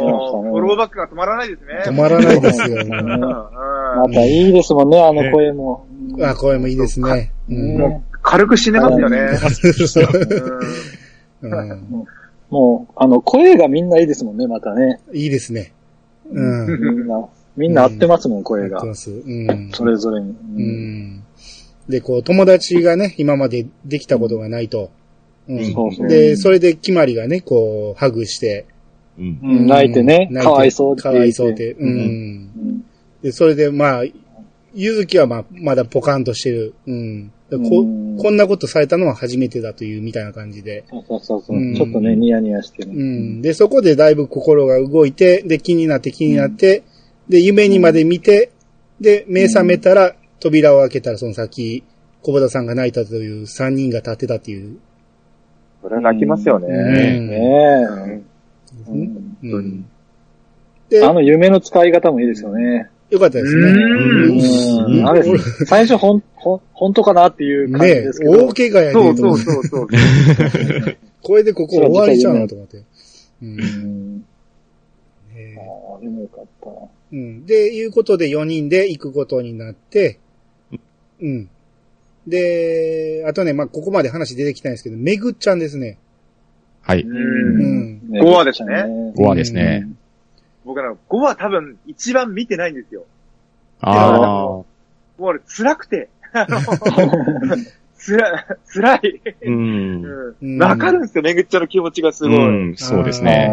[0.01, 1.83] もう、フォローバックが止まらないですね。
[1.85, 5.85] 止まらないですよ、またいいですもんね、あの声も。
[6.21, 7.33] あ、声もいいですね。
[7.49, 9.29] うんね軽く死ねますよね。
[11.41, 12.07] うん
[12.49, 15.01] もう、あの、声がみんないいですもんね、またね。
[15.13, 15.73] いいですね。
[16.31, 16.95] うん。
[16.95, 18.87] みんな、みんな合ってますもん、声が合って。
[18.87, 19.11] ます。
[19.11, 19.69] うん。
[19.73, 20.29] それぞれに。
[20.29, 20.63] ううん
[21.17, 21.23] ん。
[21.89, 24.91] で、こう、友達がね、今までできたことがないと。
[25.47, 25.73] うん。
[25.73, 26.07] そうそう。
[26.07, 28.65] で、それで決まりがね、こう、ハグして。
[29.17, 29.39] うん。
[29.43, 31.09] うん泣いてね、泣てかわいそうってか。
[31.09, 31.73] わいそうって。
[31.73, 31.89] うん。
[31.89, 32.83] うん
[33.21, 34.03] で、それで、まあ、
[34.73, 36.75] ゆずきはまあ、まだポカンとしてる。
[36.85, 37.31] うん。
[37.49, 40.85] でこうんこんなことされたのは初めてだという、みたいな感じで。
[40.89, 42.93] そうそうそうそううんちょっとね、ニヤニヤしてね。
[42.93, 43.41] うん。
[43.41, 46.83] で、そこでだいぶ心が動いて、で、気になって気になって、
[47.29, 48.51] で、夢にまで見て、
[48.99, 51.83] で、目覚めたら、扉を開けたら、その先、
[52.21, 54.77] 小田さんが泣いたという三人が立ってたっていう。
[55.81, 56.67] それは泣きますよね。
[56.67, 56.71] う
[57.21, 58.21] んねえ。
[58.89, 59.83] ううんん当に
[60.89, 62.89] で、あの夢の使い方もいいですよね。
[63.09, 65.03] よかったですね。
[65.05, 65.23] あれ、
[65.65, 68.31] 最初ほん、ほん、本当かなっていう感じねですけど。
[68.47, 69.87] 大怪我やねそうそうそうそう。
[71.23, 72.77] これでここ終わりちゃうなと思って。
[72.77, 72.81] あ
[75.97, 76.69] あ、でもよかった。
[77.11, 77.45] うん。
[77.45, 80.19] で、いうことで4人で行くことになって、
[81.21, 81.49] うん。
[82.27, 85.97] で、あとね、まあ、ここまで話出てきたんですけど、めぐっちゃんですね。
[86.81, 87.01] はい。
[87.01, 87.07] う。
[87.07, 88.11] うんん。
[88.11, 88.73] ね5話ですね。
[89.15, 89.87] 5話ですね。
[90.65, 93.05] 僕ら5話多分一番見てないんですよ。
[93.79, 94.19] ああ。
[94.19, 94.65] も
[95.19, 96.09] う俺辛くて。
[96.33, 96.59] あの、
[97.95, 99.21] つら、辛い。
[99.43, 100.35] うん。
[100.41, 102.37] うんわかるんですよ、めぐっちゃんの気持ちがすごい。
[102.37, 103.49] うん、そうですね。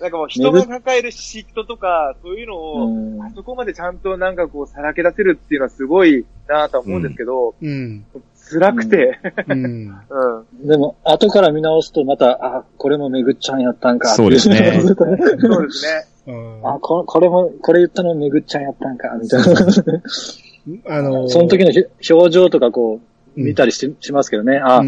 [0.00, 8.04] なんかもう人が抱える嫉妬とか、そういうのうを、んあそこまでちゃんとなんかこうさらけ出せるっていうのはすごいなとは思うんですけど、うん。
[8.50, 9.18] 辛くて、
[9.48, 9.88] うん。
[10.08, 10.66] うん。
[10.66, 14.08] でも、後から見直すとまた、あ、これもめぐっちゃんやったんか。
[14.08, 15.86] そうですねそうです
[16.26, 16.62] ね。
[16.62, 20.96] ああ、ここれも、これ言ったのめぐっちゃんやったんか、みたいな。
[20.96, 23.00] あの、その時のひ表情とかこう、うん
[23.38, 24.58] 見たりし,、しますけどね。
[24.58, 24.82] あ。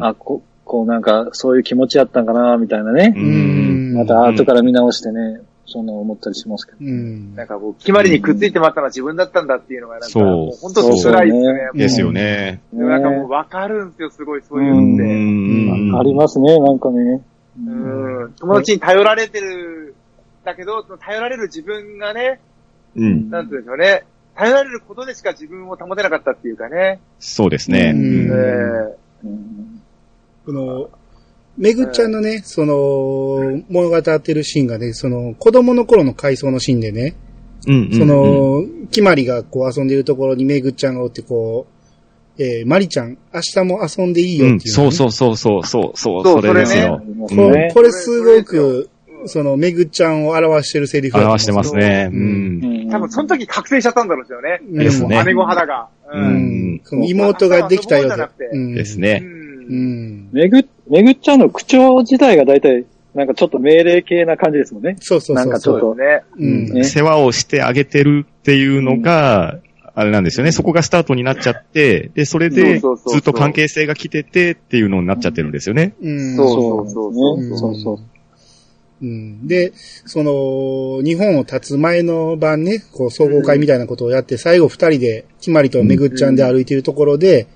[0.00, 3.14] あ、ここうなんか、そういう気持ちやったんかな、みたいなね。
[3.16, 3.75] うん。
[3.94, 6.78] また後から見直してね、そんな思ったりしますけど。
[6.80, 7.34] うん。
[7.34, 11.70] なんかこう、決まりにくっついてまったのは自分だったんだっていうのがなんか、そうもう本当辛いですね。
[11.74, 12.60] ですよね。
[12.72, 15.92] でもなんかもうわかるんですよ、すごい、そういううのって。
[15.92, 15.96] ん。
[15.98, 17.20] ありますね、なんかね。
[17.58, 18.32] うん。
[18.38, 19.94] 友達に頼られてる、
[20.44, 22.40] だけど、その頼られる自分がね、
[22.94, 23.30] うん。
[23.30, 24.04] なんて言うんでしょうね。
[24.36, 27.00] 頼られることでしか自分を保てなかったっていうかね。
[27.18, 27.92] そうですね。
[27.94, 29.82] うんえうん
[30.44, 30.90] この、
[31.56, 37.14] めぐっちゃんのね、その、物語ってるシーンがね、その、子供の頃の回想のシーンでね、
[37.66, 37.90] うん。
[37.92, 41.66] その、きまりがこう遊んでるところにめぐっちゃんがおってこ
[42.38, 48.90] う、えー、まりちゃん、明日も遊んでいいようん、っていう、そうそうそうそう、そう、そう、そうそれですよこねこれすごく、
[49.24, 52.10] その、めぐっちゃんを表してるセリフ表してますね。
[52.12, 52.14] う。
[52.14, 54.60] うんうん多分その時覚醒しちゃったんだろうですよね。
[54.62, 55.88] うんですね姉御肌が。
[56.12, 56.80] ううん。
[57.04, 58.46] 妹ができたようで。
[58.46, 58.98] うんです。
[58.98, 59.00] う。
[59.00, 59.22] ね。
[59.22, 60.28] うんん。
[60.32, 62.84] めぐ、めぐっちゃんの口調自体が大体、
[63.14, 64.96] なんかちょっと命令系な感じですもんね。
[65.00, 65.44] そうそうそう。
[65.44, 66.22] なんかちょっとね。
[66.38, 66.66] うん。
[66.66, 69.58] ね世話をしてあげてるっていうのが、
[69.94, 70.52] あれなんですよね。
[70.52, 72.86] そこがスタートになっちゃって、で、それでず
[73.18, 75.94] っと関係性が来ててっていうのになっちゃってるんですよね。
[76.02, 76.36] うん。
[76.36, 77.98] そうそうそうそうねそうそう。
[79.02, 79.46] うん。
[79.46, 87.46] で、その、日本を立つ前の晩ね、こう、総合会みたいなことをやって、最後二人で、きまりとめぐっちゃんで歩いてるところで、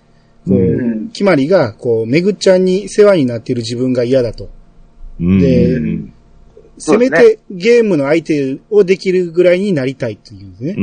[0.47, 4.49] こうう、きまりが、こう、めぐっちゃんに世話になっている自分が嫌だと。
[5.21, 5.39] うん。
[5.39, 6.13] でうん
[6.81, 10.75] せめてゲームの相手をできるぐらいになりたいっていうね。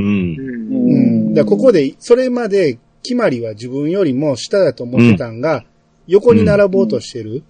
[1.35, 1.45] うん。
[1.45, 5.65] ここで、それまで、きまりは自分よりも下だと思ってたんが、
[6.07, 7.43] 横に並ぼうとしてる。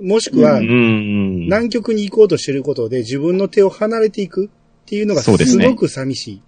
[0.00, 1.40] もしくはう、ん。
[1.44, 4.48] 南極に行こうとしてることで自分の手を離れていくっ
[4.86, 6.42] ていうのがすごく寂しい。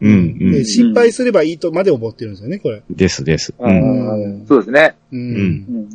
[0.00, 0.36] うん。
[0.40, 0.64] うでん。
[0.64, 2.82] 失敗すればいいとまで思ってるんですよね、これ。
[2.90, 3.54] ですです。
[3.58, 4.42] うあん。
[4.42, 4.94] ーそうですね。
[5.12, 5.16] う。
[5.16, 5.34] うんん。
[5.34, 5.40] う
[5.80, 5.88] ん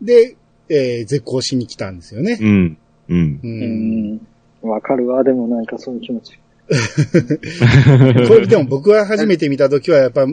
[0.00, 0.36] で、
[0.68, 2.38] えー絶交しに来たんですよね。
[2.40, 2.78] うん。
[3.08, 3.40] うん。
[3.42, 3.46] う。
[3.46, 4.20] うんん。
[4.62, 6.38] わかるわ、でもなんかそういう気持ち。
[8.28, 10.26] これでも僕が初めて見た時はやっぱ、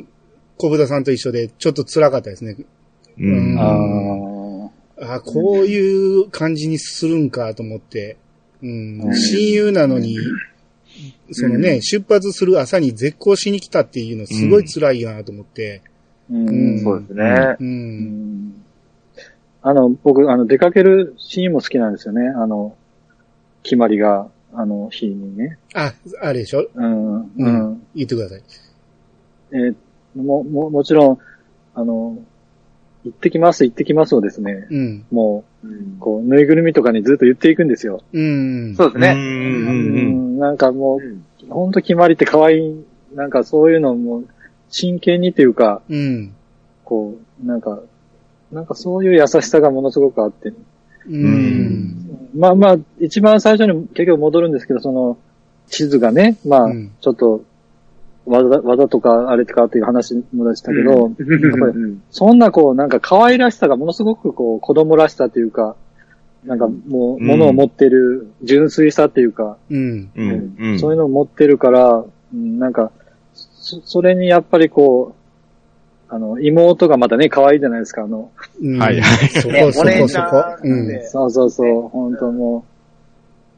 [0.58, 2.56] 小豚さんと一緒でちょっと辛かったですね。
[3.20, 3.60] うん。
[3.60, 4.72] あ
[5.02, 5.16] あ。
[5.16, 8.18] あこういう感じにするんかと思って。
[8.62, 9.10] うんう。
[9.10, 10.18] ん親友なのに、
[11.32, 15.82] そのね、出発する朝に絶交しに来たっていうのすごい辛いなと思って。
[16.32, 17.24] うんそうですね。
[17.60, 17.64] う。
[17.64, 18.64] うんん
[19.62, 22.30] あの、僕、あの、出かけるシーンも好きなんですよね。
[22.30, 22.76] あの、
[23.64, 25.58] 決まりが、あの、日にね。
[25.74, 26.66] あ、あれでしょ？
[26.74, 27.18] うん。
[27.22, 27.82] ううんん。
[27.96, 28.42] 言ってください。
[29.52, 29.76] えー
[30.16, 31.18] も、も、もちろん、
[31.76, 32.18] あの、
[33.10, 35.06] 行ってきます、行ってきますをですね、うん。
[35.12, 35.68] もう
[36.00, 38.02] こう、ぬいぐるみとかにずっと言っていくんですよ。
[38.14, 38.72] うん。
[38.72, 39.12] うそうですね。
[39.12, 40.36] うん。
[40.36, 41.02] ん、なんかもう
[41.50, 44.24] ほんと決まりって可愛い、なんかそういうのも、
[44.70, 46.34] 真剣にっていうか、うん。
[46.86, 47.80] こう、なんか、
[48.52, 50.54] なんかそういう優しさがものすごくあって、
[51.08, 52.30] うん。
[52.36, 55.18] まあまあ、一番最初に結局戻るんですけど、その、
[55.68, 57.44] 地図がね、まあうん、ちょっと、
[58.30, 65.76] 技、技とかあれとかっていう話も出したけど、やっぱりうんそんなこう、なんか可愛らしさがものすごくこう、子供らしさというか、
[66.46, 70.10] なんかもう、うん物を持ってる純粋さっていうか、うん。
[70.16, 70.56] うん。
[70.58, 70.80] うん。
[70.80, 72.92] そういうのを持ってるから、うんなんか、
[73.34, 80.44] そそれにやっぱりこう、あの、妹がまたね、可愛いじゃないですか、あの、うんはいはいそねこそこそこ。
[81.04, 82.69] そうそうそう、本当もう、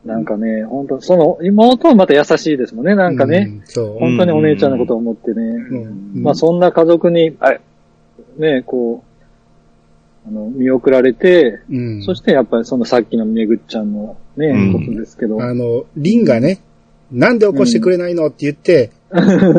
[0.06, 3.62] なんかね、本当その、妹はまた優しいですもんね、なんかね、うん。
[3.66, 3.98] そう。
[4.00, 7.62] 本当にお姉ちゃんのことを思ってね、うんまあそんな家族にはい、
[8.38, 12.04] ね、こう、あの、見送られて、うん。
[12.04, 15.42] そしてやっぱりそのさっきのめぐっちゃんのね、うんことですけど。
[15.42, 16.62] あの、リンがね、
[17.12, 18.92] なんで起こしてくれないのって言って、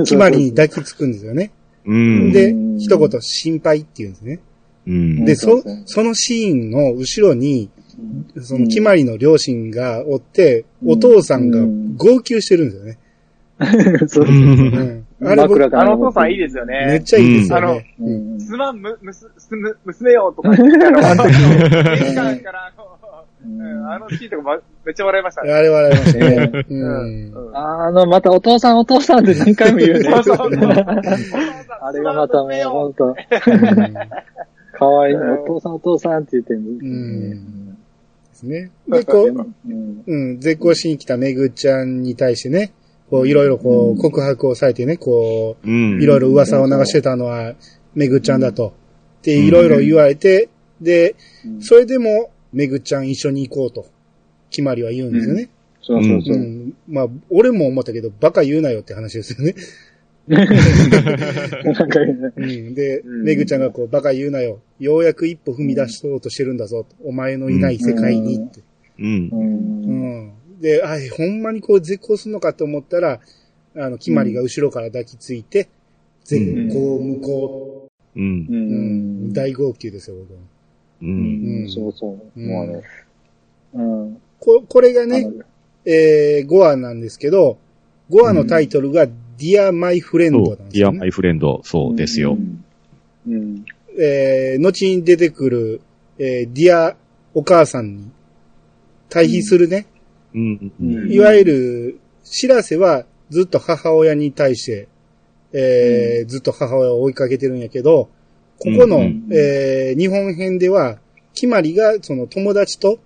[0.00, 1.52] 決まりに抱きつくんですよね。
[1.84, 2.32] うん。
[2.32, 4.40] でうん、一言心配って言うんですね。
[4.86, 5.24] うん。
[5.24, 7.81] で、そそのシーンの後ろに、うん
[8.40, 11.60] その決まりの両親がおって、うんお父さんが
[11.96, 12.98] 号泣してるんですよね。
[14.08, 14.28] そうう。
[14.28, 15.28] うんん。
[15.28, 16.86] ああのお父さんいいですよね。
[16.86, 17.94] めっちゃいいですよね。
[18.00, 22.84] うんすまん、む、むす、すむ、娘よとか言って、あの、玄関から、あの、
[23.44, 25.52] うんあのシーンとかまめっちゃ笑いましたね。
[25.52, 27.32] あれ笑いましたね。
[27.54, 30.04] あの、またお父さんお父さんって何回も言うね。
[30.10, 30.50] そうそうそう
[31.82, 33.14] あれがまたもう本当うん
[34.72, 35.14] かわいい。
[35.16, 37.71] お父さんお父さんって言ってるん
[38.42, 38.70] ですね。
[38.88, 42.72] で、こう、うんうん、絶交しに来ためぐちゃんに対してね、
[43.10, 46.02] こう、いろいろこう告白をされてね、こう、うん。
[46.02, 47.54] いろいろ噂を流してたのは、
[47.94, 48.74] めぐちゃんだと。
[49.22, 50.48] で、いろいろ言われて、
[50.80, 51.14] で、
[51.60, 53.86] それでも、めぐちゃん一緒に行こうと、
[54.50, 55.50] 決まりは言うんですよね。
[55.82, 56.38] そうそうそうう。
[56.38, 56.74] ん。
[56.88, 59.54] まあ、俺も思ったけど、バカ言うなよって話ですよね。
[60.32, 62.74] なんかねうん。
[62.74, 64.60] で、うんめぐちゃんがこう、バカ言うなよ。
[64.78, 66.86] ようやく一歩踏み出そうとしてるんだぞ。
[67.04, 68.62] お前のいない世界にって。
[68.98, 69.36] うんう。。
[69.36, 70.32] うんん。
[70.60, 73.20] で、あ、ほんまにこう絶交するのかと思ったら、
[73.76, 75.68] あの、決まりが後ろから抱きついて、
[76.24, 77.88] 絶交無効。
[78.14, 78.22] うん。
[78.22, 79.28] ううん。
[79.30, 79.32] ん。
[79.32, 80.38] 大号泣ですよ、僕は。
[81.02, 81.04] う。
[81.04, 81.68] うんん。
[81.68, 82.40] そうそう。
[82.40, 82.82] うんもうね。
[83.74, 84.22] うん。
[84.38, 85.28] ここれがね、
[85.84, 87.58] えー、5話なんですけど、
[88.10, 89.06] 5話のタイトルが、
[89.38, 90.68] Dear My Friend そうなん。
[90.68, 91.08] ですよ、ディアマね。
[91.08, 92.36] イフレンド、そうですよ。
[93.28, 93.64] うん。
[93.98, 95.80] えー、後に出てくる、
[96.18, 96.96] えー、Dear
[97.34, 98.10] お母さんに
[99.08, 99.86] 対比するね、
[100.34, 100.72] うん。
[100.80, 104.88] うんいわゆる、報瀬はずっと母親に対して、
[105.52, 108.08] えーずっと母親を追いかけてるんやけど、
[108.58, 110.98] ここの、うんえー日本編では、
[111.34, 113.00] キマリがその友達と、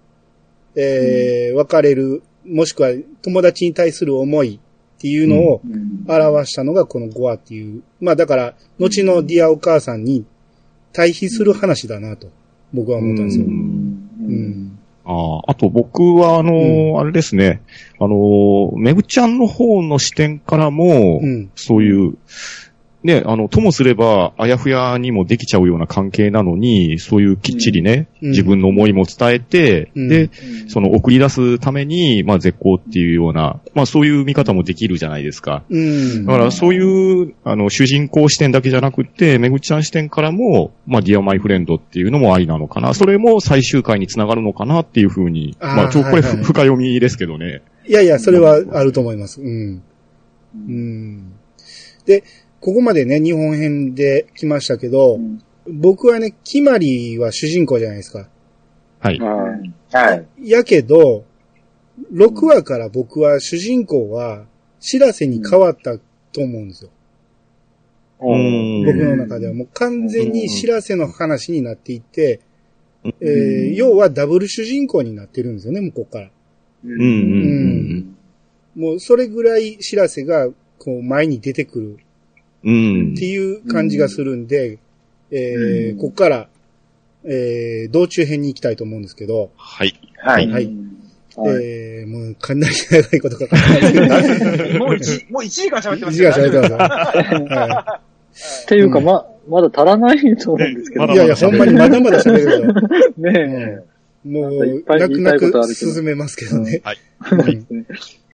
[0.77, 2.91] えー別れる、もしくは
[3.23, 4.61] 友達に対する思い
[4.97, 5.61] っていうのを
[6.09, 7.83] 表したのがこの5話っていう。
[8.01, 10.25] まあだから、後の Dear お母さんに
[10.93, 12.29] 対比する話だなと、
[12.73, 13.45] 僕は思ったんですよ。
[13.45, 14.79] ううんん。
[15.05, 17.61] ああ、あと僕は、あのーあれですね、
[18.01, 21.51] あのーめぐちゃんの方の視点からも、うん。
[21.55, 22.17] そういう、
[23.07, 30.31] ね、あの、ともすれば、あやふやにもできちゃうような関係なのに、そういうきっちりね、うん自分の思いも伝えて、うんで、
[30.67, 35.63] その送り出すために、まあ絶好っていうような、まあそういう見方もできるじゃないですか。
[35.71, 36.27] うん。
[36.27, 42.95] だからそういう、あの、主人公視点だけじゃなくて、めぐちゃん視点からも、まあ、ディアマイフレンドっていうのもありなのかな。
[42.95, 45.57] それも最終回につながるのかなっていうふうに。
[45.61, 47.63] あーまあ、ちょ、これ、はいはい深読みですけどね。
[47.87, 49.41] いやいや、それはあると思います。
[49.41, 49.83] うん。
[50.57, 51.33] うん。
[52.05, 52.25] で、
[52.67, 55.21] ここまでね、日本編で来ましたけど、
[55.73, 58.29] 僕はね、決まりは主人公じゃないですか。
[58.99, 59.21] はい。
[59.21, 60.51] はい。
[60.51, 61.25] やけど、
[62.13, 64.47] 6話から僕は主人公は、
[64.81, 65.97] 知らせに変わった
[66.33, 66.91] と思うんですよ。
[68.21, 72.41] うん僕の中ではもう完全に知らせの話になっていって、
[73.05, 76.31] えー要はダブル主人公になってるんですよね、もうここから。
[76.85, 78.17] うん、うん、うん。
[78.75, 80.49] もうそれぐらい知らせが、
[80.81, 82.06] こう前に出てくる
[82.65, 83.27] うんって。
[83.27, 84.79] いう感じがするんで、
[85.31, 86.49] えーここから、
[87.25, 89.99] えー道中編に行きたいと思うんですけど、はい。
[90.19, 90.47] はい。
[90.49, 90.67] はい。
[90.67, 90.77] はい
[91.39, 97.99] えーもうかなり長いことかかってますけど、 もう一、もう一時間喋って1ます時間喋ってま
[98.35, 101.07] すっていうか、ま、まだ足らないと思うんですけど。
[101.07, 102.75] まだいいやいや、ほんまにまだまだ喋るよ。
[103.19, 103.81] ね
[104.25, 106.81] も、いうっぱい泣く泣く進めますけどね。
[106.83, 106.99] はい。
[107.31, 107.87] うん